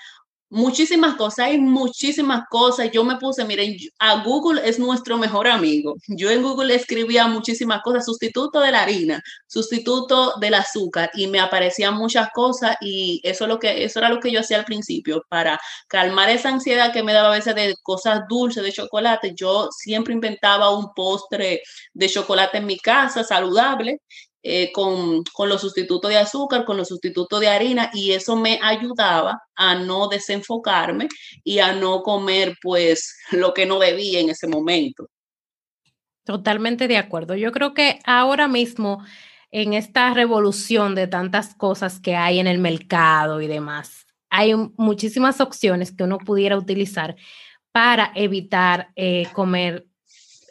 Muchísimas 0.51 1.17
cosas, 1.17 1.47
hay 1.47 1.59
muchísimas 1.59 2.45
cosas. 2.49 2.91
Yo 2.93 3.03
me 3.03 3.17
puse, 3.17 3.45
miren, 3.45 3.77
a 3.99 4.23
Google 4.23 4.61
es 4.69 4.79
nuestro 4.79 5.17
mejor 5.17 5.49
amigo. 5.49 5.95
Yo 6.07 6.31
en 6.31 6.43
Google 6.43 6.75
escribía 6.75 7.27
muchísimas 7.27 7.83
cosas, 7.83 8.05
sustituto 8.05 8.61
de 8.61 8.71
la 8.71 8.83
harina, 8.83 9.23
sustituto 9.49 10.35
del 10.39 10.55
azúcar 10.55 11.11
y 11.15 11.27
me 11.27 11.41
aparecían 11.41 11.95
muchas 11.95 12.29
cosas 12.33 12.77
y 12.81 13.21
eso, 13.25 13.47
lo 13.47 13.59
que, 13.59 13.85
eso 13.85 13.99
era 13.99 14.11
lo 14.11 14.21
que 14.21 14.31
yo 14.31 14.41
hacía 14.41 14.59
al 14.59 14.65
principio 14.65 15.25
para 15.29 15.59
calmar 15.89 16.29
esa 16.31 16.51
ansiedad 16.51 16.93
que 16.93 17.03
me 17.03 17.15
daba 17.15 17.29
a 17.33 17.37
veces 17.37 17.55
de 17.55 17.75
cosas 17.83 18.21
dulces, 18.29 18.63
de 18.63 18.73
chocolate. 18.73 19.33
Yo 19.35 19.71
siempre 19.73 20.13
inventaba 20.13 20.71
un 20.77 20.93
postre 20.95 21.63
de 21.95 22.09
chocolate 22.09 22.59
en 22.59 22.67
mi 22.67 22.79
casa, 22.79 23.25
saludable, 23.25 24.03
eh, 24.47 24.71
con, 24.73 25.25
los 25.49 25.61
sustitutos 25.63 26.11
de 26.11 26.19
azúcar, 26.19 26.67
con 26.67 26.77
los 26.77 26.89
sustitutos 26.89 27.41
de 27.41 27.49
harina, 27.49 27.91
y 27.95 28.13
eso 28.13 28.37
me 28.37 28.61
ayudaba 28.63 29.41
a 29.55 29.75
no 29.75 30.07
desenfocarme 30.09 31.09
y 31.43 31.61
a 31.61 31.73
no 31.73 32.03
comer 32.03 32.55
pues 32.61 33.17
lo 33.33 33.55
que 33.55 33.65
no 33.65 33.79
debía 33.79 34.21
en 34.21 34.29
ese 34.29 34.47
momento. 34.47 35.09
Totalmente 36.25 36.89
de 36.89 36.99
acuerdo. 36.99 37.37
Yo 37.37 37.53
creo 37.53 37.73
que 37.73 38.01
ahora 38.05 38.47
mismo 38.47 39.03
en 39.51 39.73
esta 39.73 40.13
revolución 40.13 40.95
de 40.95 41.07
tantas 41.07 41.55
cosas 41.55 41.99
que 41.99 42.15
hay 42.15 42.39
en 42.39 42.47
el 42.47 42.59
mercado 42.59 43.41
y 43.41 43.47
demás, 43.47 44.07
hay 44.29 44.55
muchísimas 44.77 45.41
opciones 45.41 45.91
que 45.91 46.05
uno 46.05 46.19
pudiera 46.19 46.59
utilizar 46.59 47.17
para 47.73 48.13
evitar 48.15 48.91
eh, 48.95 49.27
comer 49.33 49.87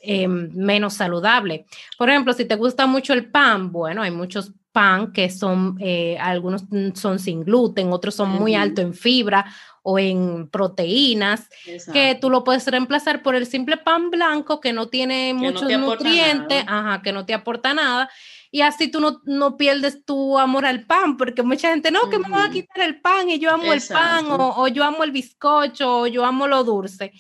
eh, 0.05 0.27
menos 0.27 0.95
saludable. 0.95 1.65
Por 1.97 2.09
ejemplo, 2.09 2.33
si 2.33 2.43
te 2.43 2.55
gusta 2.55 2.85
mucho 2.87 3.13
el 3.13 3.31
pan, 3.31 3.71
bueno, 3.71 4.01
hay 4.01 4.11
muchos 4.11 4.51
pan 4.73 5.13
que 5.13 5.29
son, 5.29 5.77
eh, 5.79 6.17
algunos 6.19 6.63
son 6.95 7.19
sin 7.19 7.45
gluten, 7.45 7.93
otros 7.93 8.13
son 8.15 8.29
muy 8.31 8.53
altos 8.53 8.83
en 8.83 8.93
fibra 8.93 9.45
o 9.81 9.99
en 9.99 10.49
proteínas, 10.49 11.47
que 11.93 12.17
tú 12.19 12.29
lo 12.29 12.43
puedes 12.43 12.65
reemplazar 12.67 13.21
por 13.21 13.35
el 13.35 13.45
simple 13.45 13.77
pan 13.77 14.09
blanco 14.09 14.59
que 14.59 14.73
no 14.73 14.87
tiene 14.87 15.33
muchos 15.33 15.69
nutrientes, 15.71 16.65
ajá, 16.67 17.01
que 17.01 17.13
no 17.13 17.25
te 17.25 17.33
aporta 17.33 17.73
nada. 17.73 18.09
Y 18.49 18.61
así 18.61 18.89
tú 18.89 18.99
no, 18.99 19.21
no, 19.25 19.57
pierdes 19.57 20.05
tu 20.05 20.37
amor 20.37 20.65
al 20.65 20.85
pan, 20.85 21.17
porque 21.17 21.43
mucha 21.43 21.69
gente, 21.69 21.89
no, 21.89 22.09
que 22.09 22.19
me 22.19 22.29
va 22.29 22.45
a 22.45 22.51
quitar 22.51 22.81
el 22.81 22.99
pan 23.01 23.29
y 23.29 23.39
yo 23.39 23.51
amo 23.51 23.73
el 23.73 23.81
pan, 23.81 24.25
o, 24.27 24.61
o 24.61 24.67
yo 24.67 24.83
amo 24.83 25.03
el 25.03 25.11
bizcocho, 25.11 26.01
o 26.01 26.07
yo 26.07 26.25
amo 26.25 26.47
lo 26.47 26.63
dulce 26.63 27.13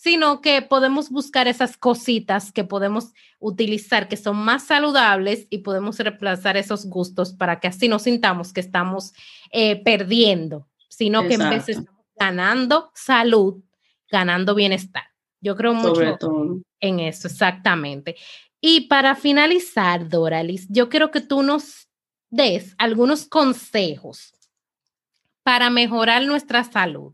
sino 0.00 0.40
que 0.40 0.62
podemos 0.62 1.10
buscar 1.10 1.46
esas 1.46 1.76
cositas 1.76 2.52
que 2.52 2.64
podemos 2.64 3.12
utilizar 3.38 4.08
que 4.08 4.16
son 4.16 4.38
más 4.38 4.64
saludables 4.64 5.46
y 5.50 5.58
podemos 5.58 5.98
reemplazar 5.98 6.56
esos 6.56 6.86
gustos 6.86 7.34
para 7.34 7.60
que 7.60 7.68
así 7.68 7.86
no 7.86 7.98
sintamos 7.98 8.54
que 8.54 8.60
estamos 8.60 9.12
eh, 9.52 9.76
perdiendo, 9.84 10.66
sino 10.88 11.28
que 11.28 11.34
en 11.34 11.50
vez 11.50 11.68
estamos 11.68 12.00
ganando 12.16 12.90
salud, 12.94 13.62
ganando 14.10 14.54
bienestar. 14.54 15.04
Yo 15.38 15.54
creo 15.54 15.74
mucho 15.74 16.62
en 16.80 17.00
eso, 17.00 17.28
exactamente. 17.28 18.16
Y 18.58 18.88
para 18.88 19.14
finalizar, 19.14 20.08
Doralis, 20.08 20.66
yo 20.70 20.88
quiero 20.88 21.10
que 21.10 21.20
tú 21.20 21.42
nos 21.42 21.90
des 22.30 22.74
algunos 22.78 23.26
consejos 23.26 24.32
para 25.42 25.68
mejorar 25.68 26.24
nuestra 26.24 26.64
salud 26.64 27.12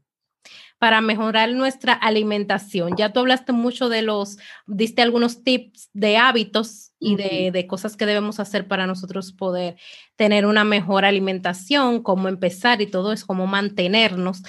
para 0.87 1.01
mejorar 1.01 1.53
nuestra 1.53 1.95
alimentación. 1.95 2.95
Ya 2.97 3.13
tú 3.13 3.19
hablaste 3.19 3.51
mucho 3.51 3.89
de 3.89 4.03
los, 4.03 4.39
diste 4.69 5.03
algunos 5.03 5.43
tips 5.43 5.91
de 5.95 6.17
hábitos 6.17 6.93
y 7.01 7.17
de, 7.17 7.67
cosas 7.67 7.97
que 7.97 8.07
debemos 8.07 8.39
hacer 8.39 8.69
para 8.69 8.87
nosotros 8.87 9.33
poder 9.33 9.75
tener 10.15 10.47
una 10.47 10.63
mejor 10.63 11.05
alimentación, 11.05 12.05
cómo 12.05 12.29
empezar 12.29 12.81
y 12.83 12.87
todo 12.87 13.13
eso, 13.13 13.27
cómo 13.27 13.49
mantenernos. 13.49 14.43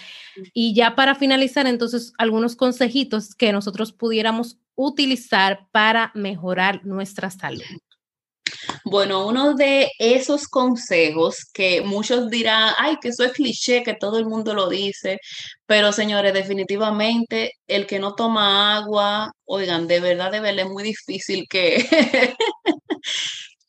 Y 0.54 0.76
ya 0.76 0.95
para 0.95 1.15
finalizar, 1.15 1.65
entonces, 1.65 2.13
algunos 2.19 2.56
consejitos 2.56 3.34
que 3.34 3.52
nosotros 3.52 3.91
pudiéramos 3.91 4.60
utilizar 4.76 5.65
para 5.71 6.12
mejorar 6.13 6.86
nuestra 6.86 7.32
salud. 7.32 7.63
Bueno, 8.86 9.28
uno 9.28 9.54
de 9.56 9.89
esos 10.00 10.48
consejos 10.48 11.46
que 11.54 11.82
muchos 11.82 12.30
dirán, 12.30 12.74
ay, 12.78 12.98
que 13.02 13.10
eso 13.10 13.24
es 13.24 13.34
cliché, 13.34 13.84
que 13.84 13.93
todo 13.93 14.17
el 14.17 14.26
mundo 14.26 14.54
lo 14.54 14.70
dice, 14.70 15.20
pero 15.65 15.91
señores, 15.91 16.34
definitivamente 16.34 17.54
el 17.67 17.86
que 17.88 18.00
no 18.00 18.15
toma 18.15 18.78
agua, 18.78 19.32
oigan, 19.46 19.88
de 19.88 20.00
verdad, 20.00 20.32
de 20.32 20.39
verdad 20.39 20.65
es 20.65 20.72
muy 20.72 20.84
difícil 20.84 21.46
que, 21.50 21.86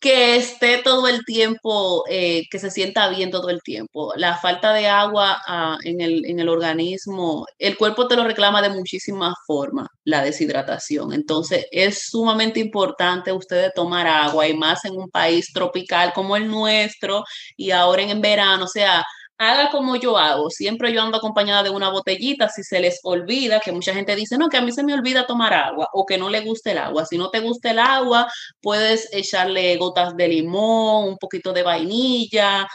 que 0.01 0.37
esté 0.37 0.79
todo 0.79 1.09
el 1.09 1.25
tiempo, 1.25 2.05
eh, 2.09 2.45
que 2.51 2.59
se 2.59 2.71
sienta 2.71 3.09
bien 3.09 3.31
todo 3.31 3.51
el 3.51 3.63
tiempo. 3.63 4.13
La 4.17 4.37
falta 4.37 4.73
de 4.73 4.87
agua 4.87 5.41
ah, 5.47 5.79
en, 5.83 6.01
el, 6.01 6.25
en, 6.27 6.39
el, 6.39 6.49
organismo, 6.49 7.47
el 7.59 7.77
cuerpo 7.77 8.07
te 8.07 8.17
lo 8.17 8.25
reclama 8.25 8.63
de 8.63 8.71
muchísimas 8.71 9.35
formas, 9.47 9.89
la 10.05 10.23
deshidratación. 10.23 11.13
Entonces, 11.13 11.67
es 11.73 12.09
sumamente 12.11 12.61
importante 12.61 13.33
ustedes 13.33 13.73
tomar 13.75 14.07
agua 14.07 14.47
y 14.47 14.55
más 14.57 14.85
en 14.85 14.97
un 14.97 15.11
país 15.11 15.53
tropical 15.53 16.13
como 16.15 16.37
el 16.37 16.49
nuestro 16.49 17.25
y 17.57 17.73
ahora 17.73 18.03
en, 18.03 18.11
en 18.11 18.21
verano, 18.21 18.65
o 18.65 18.69
sea, 18.69 19.05
haga 19.39 19.71
como 19.71 19.97
yo 19.97 20.19
hago. 20.19 20.51
Siempre 20.51 20.93
yo 20.93 21.03
ando 21.03 21.19
acompañada 21.19 21.63
de 21.63 21.71
una 21.71 21.91
botellita 21.91 22.49
si 22.49 22.63
se 22.65 22.81
les 22.81 23.01
olvida, 23.05 23.61
que 23.61 23.73
mucha 23.73 23.95
gente 23.95 24.17
dice, 24.17 24.37
no, 24.37 24.49
que 24.49 24.57
a 24.57 24.63
mí 24.63 24.73
se 24.73 24.83
me 24.83 24.95
olvida 24.95 25.27
tomar 25.27 25.55
agua 25.55 25.89
o 25.93 26.05
que 26.05 26.19
no 26.19 26.29
le 26.29 26.41
guste 26.41 26.73
el 26.73 26.79
agua. 26.79 27.07
Si 27.07 27.17
no 27.17 27.31
te 27.31 27.41
gusta 27.41 27.71
el 27.71 27.79
agua, 27.79 28.29
puedes 28.61 29.09
echarle 29.13 29.77
gotas 29.77 30.17
de 30.17 30.29
limón, 30.29 31.09
un 31.09 31.19
poquito 31.19 31.53
de 31.53 31.63
vainilla, 31.63 32.67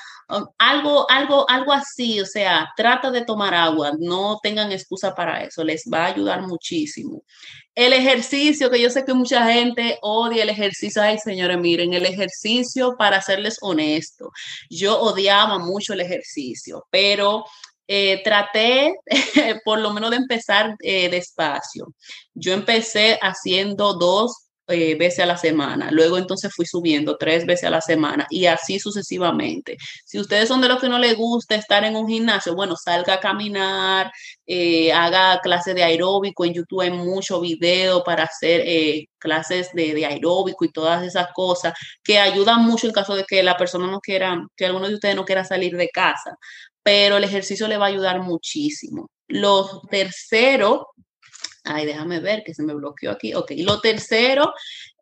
algo, 0.58 1.10
algo, 1.10 1.50
algo 1.50 1.74
así. 1.74 2.19
O 2.22 2.26
sea, 2.26 2.69
trata 2.76 3.12
de 3.12 3.26
tomar 3.26 3.54
agua, 3.54 3.91
no 4.00 4.39
tengan 4.41 4.72
excusa 4.72 5.13
para 5.15 5.43
eso, 5.43 5.63
les 5.63 5.84
va 5.91 6.06
a 6.06 6.08
ayudar 6.08 6.41
muchísimo. 6.41 7.24
El 7.76 7.93
ejercicio, 7.93 8.69
que 8.69 8.82
yo 8.82 8.89
sé 8.89 9.04
que 9.04 9.13
mucha 9.13 9.52
gente 9.52 9.98
odia 10.02 10.43
el 10.43 10.50
ejercicio. 10.50 11.02
Ay, 11.02 11.17
señores, 11.17 11.58
miren, 11.58 11.93
el 11.93 12.06
ejercicio, 12.06 12.96
para 12.98 13.22
serles 13.22 13.58
honesto, 13.62 14.30
yo 14.69 15.00
odiaba 15.00 15.58
mucho 15.60 15.93
el 15.93 16.02
ejercicio, 16.02 16.86
pero 16.91 17.46
eh, 17.88 18.22
traté 18.24 18.96
por 19.65 19.80
lo 19.80 19.91
menos 19.93 20.12
de 20.12 20.17
empezar 20.17 20.76
eh, 20.80 21.10
despacio. 21.10 21.93
Yo 22.34 22.54
empecé 22.54 23.19
haciendo 23.22 23.93
dos 23.93 24.42
eh, 24.67 24.95
veces 24.95 25.19
a 25.19 25.26
la 25.26 25.36
semana. 25.38 25.89
Luego 25.91 26.17
entonces 26.17 26.52
fui 26.56 26.65
subiendo 26.65 27.17
tres 27.17 27.45
veces 27.45 27.65
a 27.65 27.69
la 27.69 27.82
semana 27.82 28.26
y 28.30 28.45
así 28.45 28.80
sucesivamente. 28.80 29.78
Si 30.06 30.19
ustedes 30.19 30.47
son 30.47 30.62
de 30.62 30.69
los 30.69 30.80
que 30.80 30.88
no 30.88 30.99
les 30.99 31.17
gusta 31.17 31.56
estar 31.56 31.84
en 31.84 31.97
un 31.97 32.08
gimnasio, 32.08 32.56
bueno, 32.56 32.76
salga 32.78 33.15
a 33.15 33.19
caminar, 33.19 34.12
eh, 34.45 34.93
haga 34.93 35.39
clases 35.41 35.76
de 35.76 35.84
aeróbico. 35.84 36.45
En 36.45 36.54
YouTube 36.54 36.82
hay 36.82 36.91
mucho 36.91 37.41
video 37.41 38.04
para 38.06 38.23
hacer 38.23 38.62
eh, 38.65 39.08
clases 39.17 39.69
de, 39.73 40.06
aeróbico 40.06 40.63
y 40.63 40.71
todas 40.71 41.04
esas 41.04 41.28
cosas 41.34 41.73
que 42.02 42.19
ayudan 42.19 42.63
mucho 42.63 42.88
en 42.88 42.93
caso 42.93 43.15
de 43.15 43.26
que 43.26 43.43
la 43.43 43.58
persona 43.58 43.88
no 43.88 43.99
quiera, 43.99 44.45
que 44.56 44.65
alguno 44.65 44.88
de 44.88 44.95
ustedes 44.95 45.15
no 45.15 45.26
quiera 45.26 45.43
salir 45.43 45.76
de 45.76 45.89
casa. 45.89 46.38
Pero 46.84 47.17
el 47.17 47.23
ejercicio 47.26 47.67
le 47.67 47.78
va 47.78 47.86
a 47.88 47.89
ayudar 47.89 48.21
muchísimo. 48.21 49.10
Lo 49.28 49.82
tercero 49.89 50.88
Ay, 51.63 51.86
déjame 51.86 52.19
ver 52.19 52.43
que 52.43 52.54
se 52.54 52.63
me 52.63 52.73
bloqueó 52.73 53.12
aquí. 53.12 53.34
Ok, 53.34 53.52
lo 53.58 53.80
tercero 53.80 54.54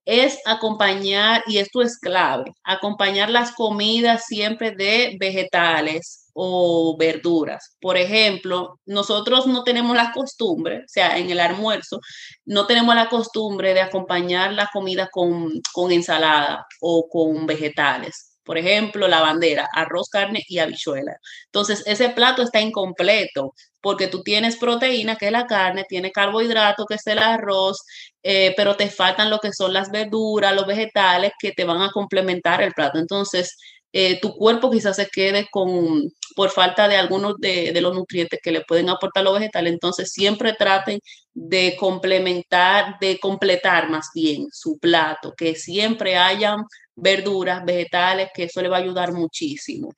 es 0.05 0.39
acompañar, 0.45 1.43
y 1.47 1.57
esto 1.59 1.81
es 1.81 1.99
clave, 1.99 2.45
acompañar 2.63 3.29
las 3.29 3.51
comidas 3.53 4.25
siempre 4.25 4.71
de 4.71 5.15
vegetales 5.19 6.29
o 6.33 6.95
verduras. 6.97 7.75
Por 7.79 7.97
ejemplo, 7.97 8.79
nosotros 8.85 9.47
no 9.47 9.63
tenemos 9.63 9.95
la 9.95 10.11
costumbre, 10.11 10.79
o 10.79 10.87
sea, 10.87 11.17
en 11.17 11.29
el 11.29 11.39
almuerzo, 11.39 11.99
no 12.45 12.65
tenemos 12.67 12.95
la 12.95 13.09
costumbre 13.09 13.73
de 13.73 13.81
acompañar 13.81 14.53
la 14.53 14.69
comida 14.73 15.07
con, 15.11 15.51
con 15.73 15.91
ensalada 15.91 16.65
o 16.81 17.07
con 17.09 17.45
vegetales 17.45 18.31
por 18.43 18.57
ejemplo, 18.57 19.07
la 19.07 19.21
bandera, 19.21 19.69
arroz, 19.73 20.09
carne 20.09 20.43
y 20.47 20.59
habichuela. 20.59 21.15
Entonces, 21.45 21.83
ese 21.85 22.09
plato 22.09 22.41
está 22.41 22.59
incompleto 22.59 23.53
porque 23.81 24.07
tú 24.07 24.23
tienes 24.23 24.57
proteína, 24.57 25.15
que 25.15 25.27
es 25.27 25.31
la 25.31 25.47
carne, 25.47 25.85
tiene 25.87 26.11
carbohidrato, 26.11 26.85
que 26.85 26.95
es 26.95 27.07
el 27.07 27.19
arroz, 27.19 27.83
eh, 28.23 28.53
pero 28.55 28.75
te 28.75 28.89
faltan 28.89 29.29
lo 29.29 29.39
que 29.39 29.53
son 29.53 29.73
las 29.73 29.91
verduras, 29.91 30.55
los 30.55 30.67
vegetales 30.67 31.31
que 31.39 31.51
te 31.51 31.63
van 31.63 31.81
a 31.81 31.91
complementar 31.91 32.61
el 32.61 32.73
plato. 32.73 32.99
Entonces, 32.99 33.57
eh, 33.93 34.19
tu 34.21 34.33
cuerpo 34.35 34.71
quizás 34.71 34.95
se 34.95 35.07
quede 35.07 35.47
con, 35.51 36.11
por 36.35 36.49
falta 36.49 36.87
de 36.87 36.95
algunos 36.95 37.35
de, 37.39 37.71
de, 37.73 37.81
los 37.81 37.93
nutrientes 37.93 38.39
que 38.41 38.51
le 38.51 38.61
pueden 38.61 38.89
aportar 38.89 39.23
los 39.23 39.33
vegetales. 39.33 39.73
Entonces, 39.73 40.11
siempre 40.13 40.53
traten 40.53 40.99
de 41.33 41.75
complementar, 41.77 42.97
de 43.01 43.19
completar 43.19 43.89
más 43.89 44.07
bien 44.13 44.47
su 44.51 44.77
plato, 44.79 45.33
que 45.35 45.55
siempre 45.55 46.17
hayan 46.17 46.63
verduras, 46.95 47.65
vegetales, 47.65 48.29
que 48.33 48.43
eso 48.43 48.61
le 48.61 48.69
va 48.69 48.77
a 48.77 48.81
ayudar 48.81 49.13
muchísimo. 49.13 49.93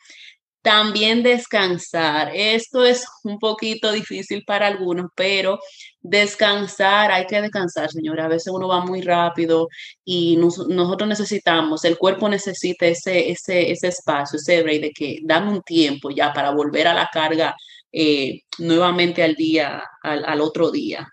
También 0.63 1.23
descansar. 1.23 2.31
Esto 2.33 2.85
es 2.85 3.05
un 3.25 3.37
poquito 3.37 3.91
difícil 3.91 4.43
para 4.45 4.67
algunos, 4.67 5.07
pero 5.15 5.59
descansar, 6.01 7.11
hay 7.11 7.25
que 7.27 7.41
descansar, 7.41 7.91
señora. 7.91 8.25
A 8.25 8.27
veces 8.29 8.53
uno 8.53 8.69
va 8.69 8.85
muy 8.85 9.01
rápido 9.01 9.67
y 10.05 10.37
nosotros 10.37 11.07
necesitamos, 11.09 11.83
el 11.85 11.97
cuerpo 11.97 12.29
necesita 12.29 12.85
ese, 12.87 13.29
ese, 13.31 13.71
ese 13.71 13.87
espacio, 13.89 14.37
ese 14.37 14.63
break 14.63 14.81
de 14.81 14.91
que 14.91 15.19
dame 15.23 15.51
un 15.51 15.61
tiempo 15.63 16.09
ya 16.11 16.31
para 16.33 16.51
volver 16.51 16.87
a 16.87 16.93
la 16.93 17.09
carga 17.11 17.55
eh, 17.91 18.41
nuevamente 18.59 19.21
al 19.23 19.35
día, 19.35 19.83
al, 20.01 20.41
otro 20.41 20.71
día. 20.71 21.07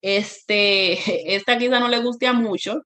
Este, 0.00 0.94
esta 1.36 1.58
quizá 1.58 1.80
no 1.80 1.88
le 1.88 1.98
guste 2.00 2.32
mucho, 2.32 2.82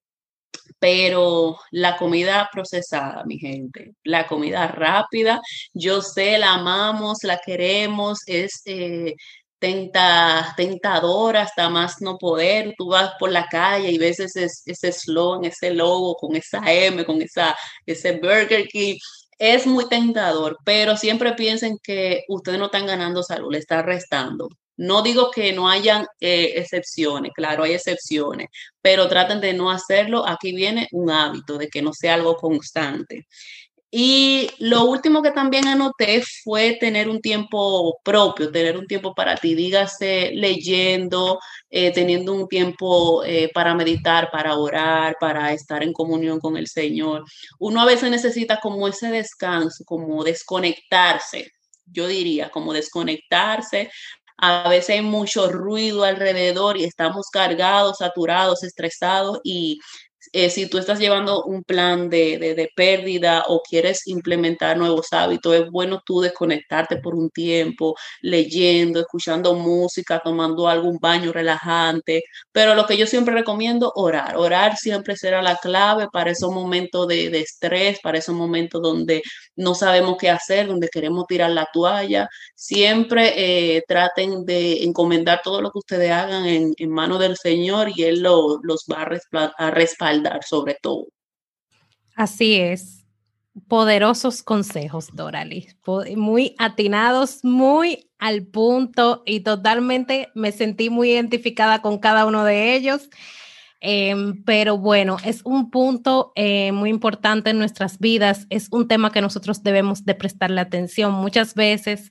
pero 0.80 1.58
la 1.70 1.96
comida 1.96 2.48
procesada, 2.52 3.24
mi 3.24 3.38
gente, 3.38 3.92
la 4.04 4.26
comida 4.26 4.66
rápida, 4.68 5.40
yo 5.74 6.02
sé, 6.02 6.38
la 6.38 6.54
amamos, 6.54 7.18
la 7.22 7.38
queremos, 7.44 8.20
es 8.26 8.62
eh, 8.64 9.14
tenta, 9.60 10.54
tentadora 10.56 11.42
hasta 11.42 11.68
más 11.68 12.00
no 12.00 12.18
poder. 12.18 12.74
Tú 12.76 12.88
vas 12.88 13.12
por 13.18 13.30
la 13.30 13.46
calle 13.48 13.90
y 13.92 13.98
ves 13.98 14.20
ese, 14.20 14.46
ese 14.66 14.92
slogan, 14.92 15.44
ese 15.44 15.72
logo 15.72 16.16
con 16.16 16.34
esa 16.36 16.60
M, 16.66 17.04
con 17.04 17.22
esa, 17.22 17.56
ese 17.86 18.12
Burger 18.12 18.66
King. 18.68 18.96
Es 19.38 19.66
muy 19.66 19.88
tentador, 19.88 20.58
pero 20.64 20.96
siempre 20.96 21.32
piensen 21.34 21.78
que 21.82 22.24
ustedes 22.28 22.58
no 22.58 22.66
están 22.66 22.86
ganando 22.86 23.22
salud, 23.22 23.52
le 23.52 23.58
están 23.58 23.84
restando 23.86 24.48
No 24.80 25.02
digo 25.02 25.30
que 25.30 25.52
no 25.52 25.68
hayan 25.68 26.06
eh, 26.20 26.54
excepciones, 26.56 27.32
claro, 27.34 27.64
hay 27.64 27.74
excepciones, 27.74 28.48
pero 28.80 29.08
traten 29.08 29.38
de 29.38 29.52
no 29.52 29.70
hacerlo. 29.70 30.26
Aquí 30.26 30.54
viene 30.54 30.88
un 30.92 31.10
hábito 31.10 31.58
de 31.58 31.68
que 31.68 31.82
no 31.82 31.92
sea 31.92 32.14
algo 32.14 32.34
constante. 32.36 33.26
Y 33.90 34.48
lo 34.58 34.84
último 34.84 35.20
que 35.22 35.32
también 35.32 35.68
anoté 35.68 36.22
fue 36.44 36.78
tener 36.80 37.10
un 37.10 37.20
tiempo 37.20 37.98
propio, 38.02 38.50
tener 38.50 38.78
un 38.78 38.86
tiempo 38.86 39.14
para 39.14 39.36
ti, 39.36 39.54
dígase 39.54 40.30
leyendo, 40.32 41.40
eh, 41.68 41.92
teniendo 41.92 42.32
un 42.32 42.48
tiempo 42.48 43.22
eh, 43.24 43.50
para 43.52 43.74
meditar, 43.74 44.30
para 44.30 44.56
orar, 44.56 45.16
para 45.20 45.52
estar 45.52 45.82
en 45.82 45.92
comunión 45.92 46.40
con 46.40 46.56
el 46.56 46.68
Señor. 46.68 47.24
Uno 47.58 47.82
a 47.82 47.84
veces 47.84 48.10
necesita 48.10 48.60
como 48.60 48.88
ese 48.88 49.10
descanso, 49.10 49.84
como 49.84 50.24
desconectarse, 50.24 51.50
yo 51.92 52.06
diría, 52.06 52.50
como 52.50 52.72
desconectarse. 52.72 53.90
A 54.40 54.68
veces 54.68 54.90
hay 54.90 55.02
mucho 55.02 55.50
ruido 55.50 56.04
alrededor 56.04 56.76
y 56.78 56.84
estamos 56.84 57.28
cargados, 57.30 57.98
saturados, 57.98 58.62
estresados 58.64 59.40
y 59.44 59.78
eh, 60.32 60.50
si 60.50 60.68
tú 60.68 60.78
estás 60.78 60.98
llevando 60.98 61.44
un 61.44 61.64
plan 61.64 62.10
de, 62.10 62.38
de, 62.38 62.70
pérdida 62.74 63.44
o 63.48 63.62
quieres 63.62 64.06
implementar 64.06 64.76
nuevos 64.76 65.12
hábitos, 65.12 65.54
es 65.54 65.70
bueno 65.70 66.02
tú 66.04 66.20
desconectarte 66.20 66.98
por 66.98 67.14
un 67.14 67.30
tiempo, 67.30 67.96
leyendo, 68.20 69.00
escuchando 69.00 69.54
música, 69.54 70.20
tomando 70.22 70.68
algún 70.68 70.98
baño 70.98 71.32
relajante. 71.32 72.22
Pero 72.52 72.74
lo 72.74 72.86
que 72.86 72.96
yo 72.96 73.06
siempre 73.06 73.34
recomiendo, 73.34 73.92
orar. 73.96 74.36
Orar 74.36 74.76
siempre 74.76 75.16
será 75.16 75.42
la 75.42 75.56
clave 75.56 76.08
para 76.12 76.30
esos 76.30 76.52
momentos 76.52 77.08
de, 77.08 77.30
de 77.30 77.40
estrés, 77.40 77.98
para 78.00 78.18
esos 78.18 78.34
momentos 78.34 78.82
donde 78.82 79.22
no 79.56 79.74
sabemos 79.74 80.16
qué 80.18 80.30
hacer, 80.30 80.66
donde 80.66 80.88
queremos 80.88 81.26
tirar 81.26 81.50
la 81.50 81.68
toalla. 81.72 82.28
Siempre 82.54 83.32
eh, 83.76 83.82
traten 83.88 84.44
de 84.44 84.84
encomendar 84.84 85.40
todo 85.42 85.62
lo 85.62 85.70
que 85.70 85.78
ustedes 85.78 86.10
hagan 86.10 86.46
en, 86.46 86.74
en 86.76 86.90
manos 86.90 87.20
del 87.20 87.36
Señor 87.36 87.90
y 87.94 88.04
Él 88.04 88.20
lo, 88.20 88.58
los 88.62 88.84
va 88.90 89.02
a 89.58 89.70
respaldar 89.70 90.09
sobre 90.46 90.76
todo. 90.80 91.06
Así 92.14 92.56
es. 92.56 93.04
Poderosos 93.68 94.42
consejos, 94.42 95.08
Dorali. 95.12 95.68
Muy 96.16 96.54
atinados, 96.58 97.44
muy 97.44 98.10
al 98.18 98.46
punto 98.46 99.22
y 99.26 99.40
totalmente 99.40 100.28
me 100.34 100.52
sentí 100.52 100.90
muy 100.90 101.10
identificada 101.12 101.82
con 101.82 101.98
cada 101.98 102.26
uno 102.26 102.44
de 102.44 102.76
ellos. 102.76 103.08
Em, 103.80 104.44
pero 104.44 104.76
bueno, 104.76 105.16
es 105.24 105.40
un 105.44 105.70
punto 105.70 106.32
eh, 106.36 106.70
muy 106.70 106.90
importante 106.90 107.50
en 107.50 107.58
nuestras 107.58 107.98
vidas, 107.98 108.46
es 108.50 108.68
un 108.70 108.86
tema 108.86 109.10
que 109.10 109.22
nosotros 109.22 109.62
debemos 109.62 110.04
de 110.04 110.14
prestarle 110.14 110.60
atención. 110.60 111.14
Muchas 111.14 111.54
veces 111.54 112.10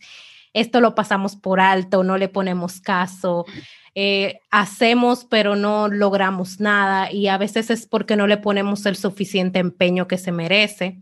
esto 0.54 0.82
lo 0.82 0.96
pasamos 0.96 1.36
por 1.36 1.60
alto, 1.60 2.04
no 2.04 2.18
le 2.18 2.30
ponemos 2.30 2.82
caso, 2.82 3.46
eh, 3.96 4.40
hacemos 4.52 5.26
pero 5.26 5.56
no 5.56 5.88
logramos 5.88 6.60
nada 6.60 7.12
y 7.12 7.28
a 7.28 7.38
veces 7.38 7.70
es 7.70 7.86
porque 7.86 8.16
no 8.16 8.28
le 8.28 8.38
ponemos 8.38 8.86
el 8.86 8.96
suficiente 8.96 9.60
empeño 9.60 10.08
que 10.08 10.18
se 10.18 10.32
merece. 10.32 11.00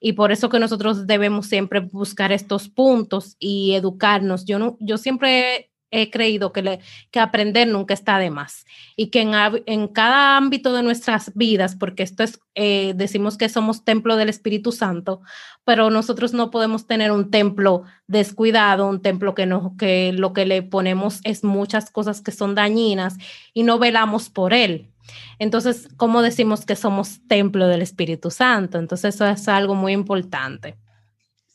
Y 0.00 0.12
por 0.12 0.30
eso 0.30 0.50
que 0.50 0.60
nosotros 0.60 1.06
debemos 1.06 1.46
siempre 1.46 1.80
buscar 1.80 2.30
estos 2.30 2.68
puntos 2.68 3.36
y 3.38 3.74
educarnos. 3.74 4.44
Yo, 4.44 4.58
no, 4.58 4.76
yo 4.78 4.98
siempre 4.98 5.70
he 5.90 6.10
creído 6.10 6.52
que, 6.52 6.80
que 7.10 7.20
aprender 7.20 7.68
nunca 7.68 7.94
está 7.94 8.18
de 8.18 8.30
más 8.30 8.66
y 8.96 9.08
que 9.08 9.20
en, 9.20 9.32
en, 9.66 9.88
cada 9.88 10.36
ámbito 10.36 10.72
de 10.72 10.82
nuestras 10.82 11.32
vidas, 11.34 11.76
porque 11.76 12.02
esto 12.02 12.22
es, 12.22 12.40
eh, 12.54 12.92
decimos 12.96 13.36
que 13.36 13.48
somos 13.48 13.84
templo 13.84 14.16
del 14.16 14.28
Espíritu 14.28 14.72
Santo, 14.72 15.20
pero 15.64 15.90
nosotros 15.90 16.32
no 16.32 16.50
podemos 16.50 16.86
tener 16.86 17.12
un 17.12 17.30
templo 17.30 17.84
descuidado, 18.06 18.88
un 18.88 19.00
templo 19.00 19.34
que, 19.34 19.46
no, 19.46 19.76
que 19.78 20.12
lo 20.12 20.32
que 20.32 20.46
le 20.46 20.62
ponemos 20.62 21.20
es 21.24 21.44
muchas 21.44 21.90
cosas 21.90 22.20
que 22.20 22.32
son 22.32 22.54
dañinas 22.54 23.16
y 23.54 23.62
no 23.62 23.78
velamos 23.78 24.28
por 24.28 24.52
él. 24.52 24.90
Entonces, 25.38 25.88
¿cómo 25.96 26.22
decimos 26.22 26.64
que 26.64 26.76
somos 26.76 27.20
templo 27.28 27.68
del 27.68 27.82
Espíritu 27.82 28.30
Santo? 28.30 28.78
Entonces, 28.78 29.14
eso 29.14 29.26
es 29.26 29.48
algo 29.48 29.74
muy 29.74 29.92
importante. 29.92 30.76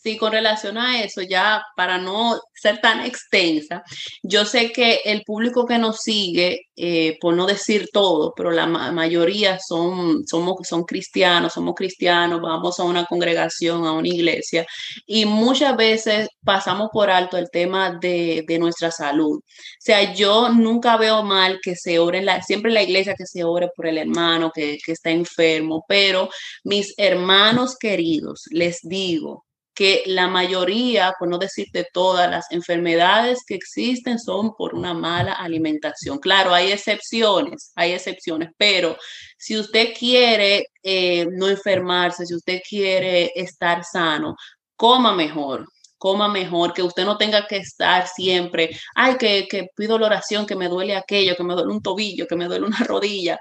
Sí, 0.04 0.18
con 0.18 0.32
relación 0.32 0.80
a 0.80 1.04
eso, 1.04 1.22
ya 1.22 1.64
para 1.76 2.00
no 2.00 2.40
ser 2.56 2.80
tan 2.82 3.02
extensa, 3.06 3.84
yo 4.24 4.46
sé 4.46 4.72
que 4.72 5.02
el 5.06 5.22
público 5.24 5.68
que 5.68 5.78
nos 5.78 5.98
sigue, 5.98 6.62
eh, 6.76 7.18
por 7.22 7.36
no 7.36 7.46
decir 7.46 7.88
todo, 7.94 8.34
pero 8.36 8.50
la 8.50 8.66
mayoría 8.66 9.60
son, 9.60 10.26
somos, 10.26 10.68
son 10.68 10.86
cristianos, 10.86 11.54
somos 11.54 11.76
cristianos, 11.76 12.42
vamos 12.42 12.80
a 12.80 12.84
una 12.84 13.06
congregación, 13.06 13.86
a 13.86 13.92
una 13.92 14.08
iglesia, 14.08 14.66
y 15.06 15.26
muchas 15.26 15.78
veces 15.78 16.30
pasamos 16.44 16.90
por 16.92 17.12
alto 17.12 17.38
el 17.38 17.52
tema 17.52 17.92
de, 18.02 18.44
de 18.48 18.58
nuestra 18.58 18.90
salud. 18.90 19.38
O 19.38 19.44
sea, 19.80 20.14
yo 20.16 20.50
nunca 20.50 20.98
veo 20.98 21.22
mal 21.22 21.60
que 21.62 21.76
se 21.76 22.00
ore, 22.00 22.24
la, 22.24 22.42
siempre 22.42 22.72
en 22.72 22.76
la 22.76 22.84
iglesia 22.84 23.14
que 23.16 23.28
se 23.28 23.44
ore 23.44 23.70
por 23.76 23.86
el 23.86 24.00
hermano 24.00 24.52
que, 24.52 24.80
que 24.84 24.94
está 24.94 25.12
enfermo, 25.12 25.86
pero 25.88 26.28
mis 26.64 26.96
hermanos 26.98 27.78
queridos, 27.78 28.46
les 28.50 28.80
digo, 28.82 29.46
que 29.74 30.04
la 30.06 30.28
mayoría, 30.28 31.14
por 31.18 31.30
no 31.30 31.38
decirte 31.38 31.88
todas 31.94 32.30
las 32.30 32.52
enfermedades 32.52 33.40
que 33.48 33.56
existen 33.56 34.20
son 34.20 34.54
por 34.56 34.76
una 34.76 34.94
mala 34.94 35.34
alimentación. 35.34 36.20
Claro, 36.20 36.54
hay 36.54 36.72
excepciones, 36.72 37.72
hay 37.76 37.94
excepciones, 37.94 38.50
pero 38.58 38.98
si 39.38 39.58
usted 39.58 39.94
quiere 39.98 40.68
eh, 40.84 41.26
no 41.32 41.48
enfermarse, 41.48 42.26
si 42.26 42.36
usted 42.36 42.62
quiere 42.68 43.32
estar 43.36 43.84
sano, 43.84 44.36
coma 44.76 45.16
mejor, 45.16 45.66
coma 45.98 46.28
mejor, 46.28 46.74
que 46.74 46.84
usted 46.84 47.06
no 47.06 47.18
tenga 47.18 47.48
que 47.48 47.58
estar 47.58 48.08
siempre, 48.08 48.72
ay, 48.96 49.18
que, 49.18 49.48
que 49.48 49.68
pido 49.76 49.98
la 50.00 50.08
oración, 50.08 50.46
que 50.46 50.56
me 50.56 50.68
duele 50.68 50.96
aquello, 50.96 51.36
que 51.36 51.44
me 51.44 51.54
duele 51.54 51.72
un 51.72 51.82
tobillo, 51.82 52.28
que 52.28 52.36
me 52.36 52.46
duele 52.46 52.66
una 52.66 52.80
rodilla. 52.86 53.40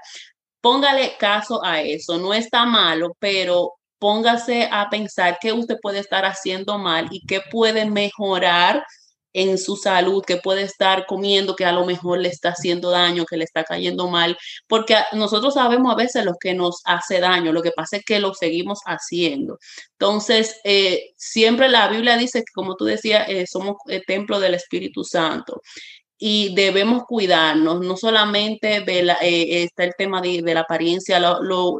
Póngale 0.61 1.17
caso 1.17 1.63
a 1.63 1.81
eso, 1.81 2.17
no 2.19 2.33
está 2.33 2.65
malo, 2.65 3.15
pero 3.19 3.73
póngase 4.01 4.67
a 4.71 4.89
pensar 4.89 5.37
qué 5.39 5.53
usted 5.53 5.77
puede 5.79 5.99
estar 5.99 6.25
haciendo 6.25 6.79
mal 6.79 7.07
y 7.11 7.23
qué 7.27 7.39
puede 7.51 7.85
mejorar 7.85 8.83
en 9.31 9.59
su 9.59 9.75
salud, 9.75 10.23
que 10.25 10.37
puede 10.37 10.63
estar 10.63 11.05
comiendo 11.05 11.55
que 11.55 11.65
a 11.65 11.71
lo 11.71 11.85
mejor 11.85 12.19
le 12.19 12.29
está 12.29 12.49
haciendo 12.49 12.89
daño, 12.89 13.25
que 13.25 13.37
le 13.37 13.43
está 13.45 13.63
cayendo 13.63 14.09
mal, 14.09 14.35
porque 14.67 14.95
nosotros 15.13 15.53
sabemos 15.53 15.93
a 15.93 15.95
veces 15.95 16.25
lo 16.25 16.33
que 16.39 16.55
nos 16.55 16.81
hace 16.83 17.19
daño, 17.19 17.53
lo 17.53 17.61
que 17.61 17.71
pasa 17.71 17.97
es 17.97 18.03
que 18.03 18.19
lo 18.19 18.33
seguimos 18.33 18.79
haciendo. 18.87 19.59
Entonces, 19.91 20.59
eh, 20.63 21.11
siempre 21.15 21.69
la 21.69 21.87
Biblia 21.87 22.17
dice 22.17 22.39
que, 22.39 22.51
como 22.53 22.75
tú 22.75 22.85
decías, 22.85 23.29
eh, 23.29 23.45
somos 23.47 23.77
el 23.87 24.03
templo 24.05 24.39
del 24.39 24.55
Espíritu 24.55 25.03
Santo 25.03 25.61
y 26.23 26.53
debemos 26.53 27.05
cuidarnos, 27.05 27.81
no 27.81 27.97
solamente 27.97 28.83
eh, 28.85 29.63
está 29.63 29.85
el 29.85 29.95
tema 29.97 30.21
de, 30.21 30.43
la 30.53 30.59
apariencia, 30.59 31.19
lo, 31.19 31.79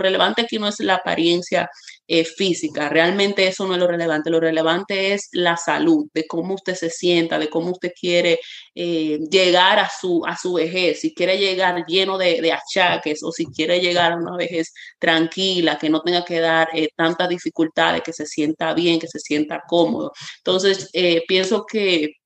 relevante 0.00 0.42
aquí 0.42 0.58
no 0.58 0.66
es 0.66 0.80
la 0.80 0.96
apariencia 0.96 1.70
eh, 2.08 2.24
física, 2.24 2.88
realmente 2.88 3.46
eso 3.46 3.64
no 3.64 3.74
es 3.74 3.78
lo 3.78 3.86
relevante, 3.86 4.28
lo 4.28 4.40
relevante 4.40 5.14
es 5.14 5.28
la 5.30 5.56
salud, 5.56 6.08
de 6.12 6.26
cómo 6.26 6.54
usted 6.54 6.74
se 6.74 6.90
sienta, 6.90 7.38
de 7.38 7.48
cómo 7.48 7.70
usted 7.70 7.92
quiere 7.98 8.40
eh, 8.74 9.20
llegar 9.30 9.78
a 9.78 9.88
su, 9.88 10.20
a 10.26 10.36
su 10.36 10.54
vejez, 10.54 10.98
si 10.98 11.14
quiere 11.14 11.38
llegar 11.38 11.84
lleno 11.86 12.18
de, 12.18 12.40
de, 12.40 12.52
achaques 12.52 13.22
o 13.22 13.30
si 13.30 13.46
quiere 13.46 13.78
llegar 13.78 14.14
a 14.14 14.16
una 14.16 14.36
vejez 14.36 14.72
tranquila, 14.98 15.78
que 15.78 15.90
no 15.90 16.00
tenga 16.02 16.24
que 16.24 16.40
dar 16.40 16.68
tantas 16.96 17.28
dificultades, 17.28 18.02
que 18.02 18.12
se 18.12 18.26
sienta 18.26 18.74
bien, 18.74 18.98
que 18.98 19.06
se 19.06 19.20
sienta 19.20 19.62
cómodo. 19.68 20.12
Entonces, 20.38 20.90
pienso 21.28 21.64
que 21.64 22.16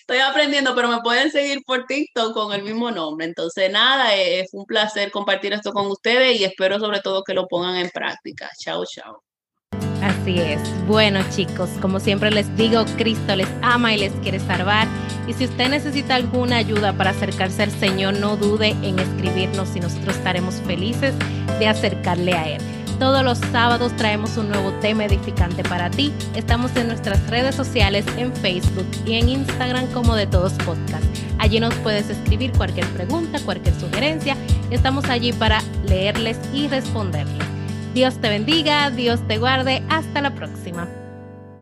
Estoy 0.00 0.18
aprendiendo, 0.18 0.74
pero 0.74 0.88
me 0.88 1.00
pueden 1.00 1.30
seguir 1.30 1.62
por 1.64 1.86
TikTok 1.86 2.32
con 2.32 2.52
el 2.52 2.62
mismo 2.62 2.90
nombre. 2.90 3.26
Entonces, 3.26 3.70
nada, 3.70 4.14
es 4.14 4.50
un 4.52 4.64
placer 4.64 5.10
compartir 5.10 5.52
esto 5.52 5.72
con 5.72 5.86
ustedes 5.86 6.40
y 6.40 6.44
espero 6.44 6.78
sobre 6.78 7.00
todo 7.00 7.24
que 7.24 7.34
lo 7.34 7.46
pongan 7.48 7.76
en 7.76 7.90
práctica. 7.90 8.50
Chao, 8.58 8.84
chao. 8.86 9.22
Así 10.02 10.38
es. 10.38 10.60
Bueno, 10.86 11.20
chicos, 11.30 11.68
como 11.80 11.98
siempre 11.98 12.30
les 12.30 12.54
digo, 12.56 12.84
Cristo 12.96 13.34
les 13.34 13.48
ama 13.62 13.94
y 13.94 13.98
les 13.98 14.12
quiere 14.22 14.38
salvar. 14.38 14.86
Y 15.26 15.32
si 15.32 15.46
usted 15.46 15.68
necesita 15.68 16.14
alguna 16.14 16.58
ayuda 16.58 16.92
para 16.92 17.10
acercarse 17.10 17.64
al 17.64 17.72
Señor, 17.72 18.14
no 18.14 18.36
dude 18.36 18.68
en 18.68 18.98
escribirnos 18.98 19.74
y 19.74 19.80
nosotros 19.80 20.16
estaremos 20.16 20.56
felices 20.66 21.14
de 21.58 21.66
acercarle 21.66 22.34
a 22.34 22.48
Él. 22.50 22.85
Todos 22.98 23.22
los 23.22 23.36
sábados 23.38 23.94
traemos 23.96 24.38
un 24.38 24.48
nuevo 24.48 24.72
tema 24.80 25.04
edificante 25.04 25.62
para 25.62 25.90
ti. 25.90 26.12
Estamos 26.34 26.74
en 26.76 26.88
nuestras 26.88 27.28
redes 27.28 27.54
sociales, 27.54 28.06
en 28.16 28.34
Facebook 28.34 28.86
y 29.04 29.14
en 29.14 29.28
Instagram 29.28 29.86
como 29.88 30.14
de 30.16 30.26
todos 30.26 30.54
podcast. 30.54 31.04
Allí 31.38 31.60
nos 31.60 31.74
puedes 31.76 32.08
escribir 32.08 32.52
cualquier 32.52 32.86
pregunta, 32.88 33.38
cualquier 33.44 33.78
sugerencia. 33.78 34.34
Estamos 34.70 35.04
allí 35.10 35.34
para 35.34 35.60
leerles 35.86 36.38
y 36.54 36.68
responderles. 36.68 37.44
Dios 37.92 38.18
te 38.18 38.30
bendiga, 38.30 38.90
Dios 38.90 39.20
te 39.28 39.36
guarde. 39.36 39.82
Hasta 39.90 40.22
la 40.22 40.34
próxima. 40.34 40.88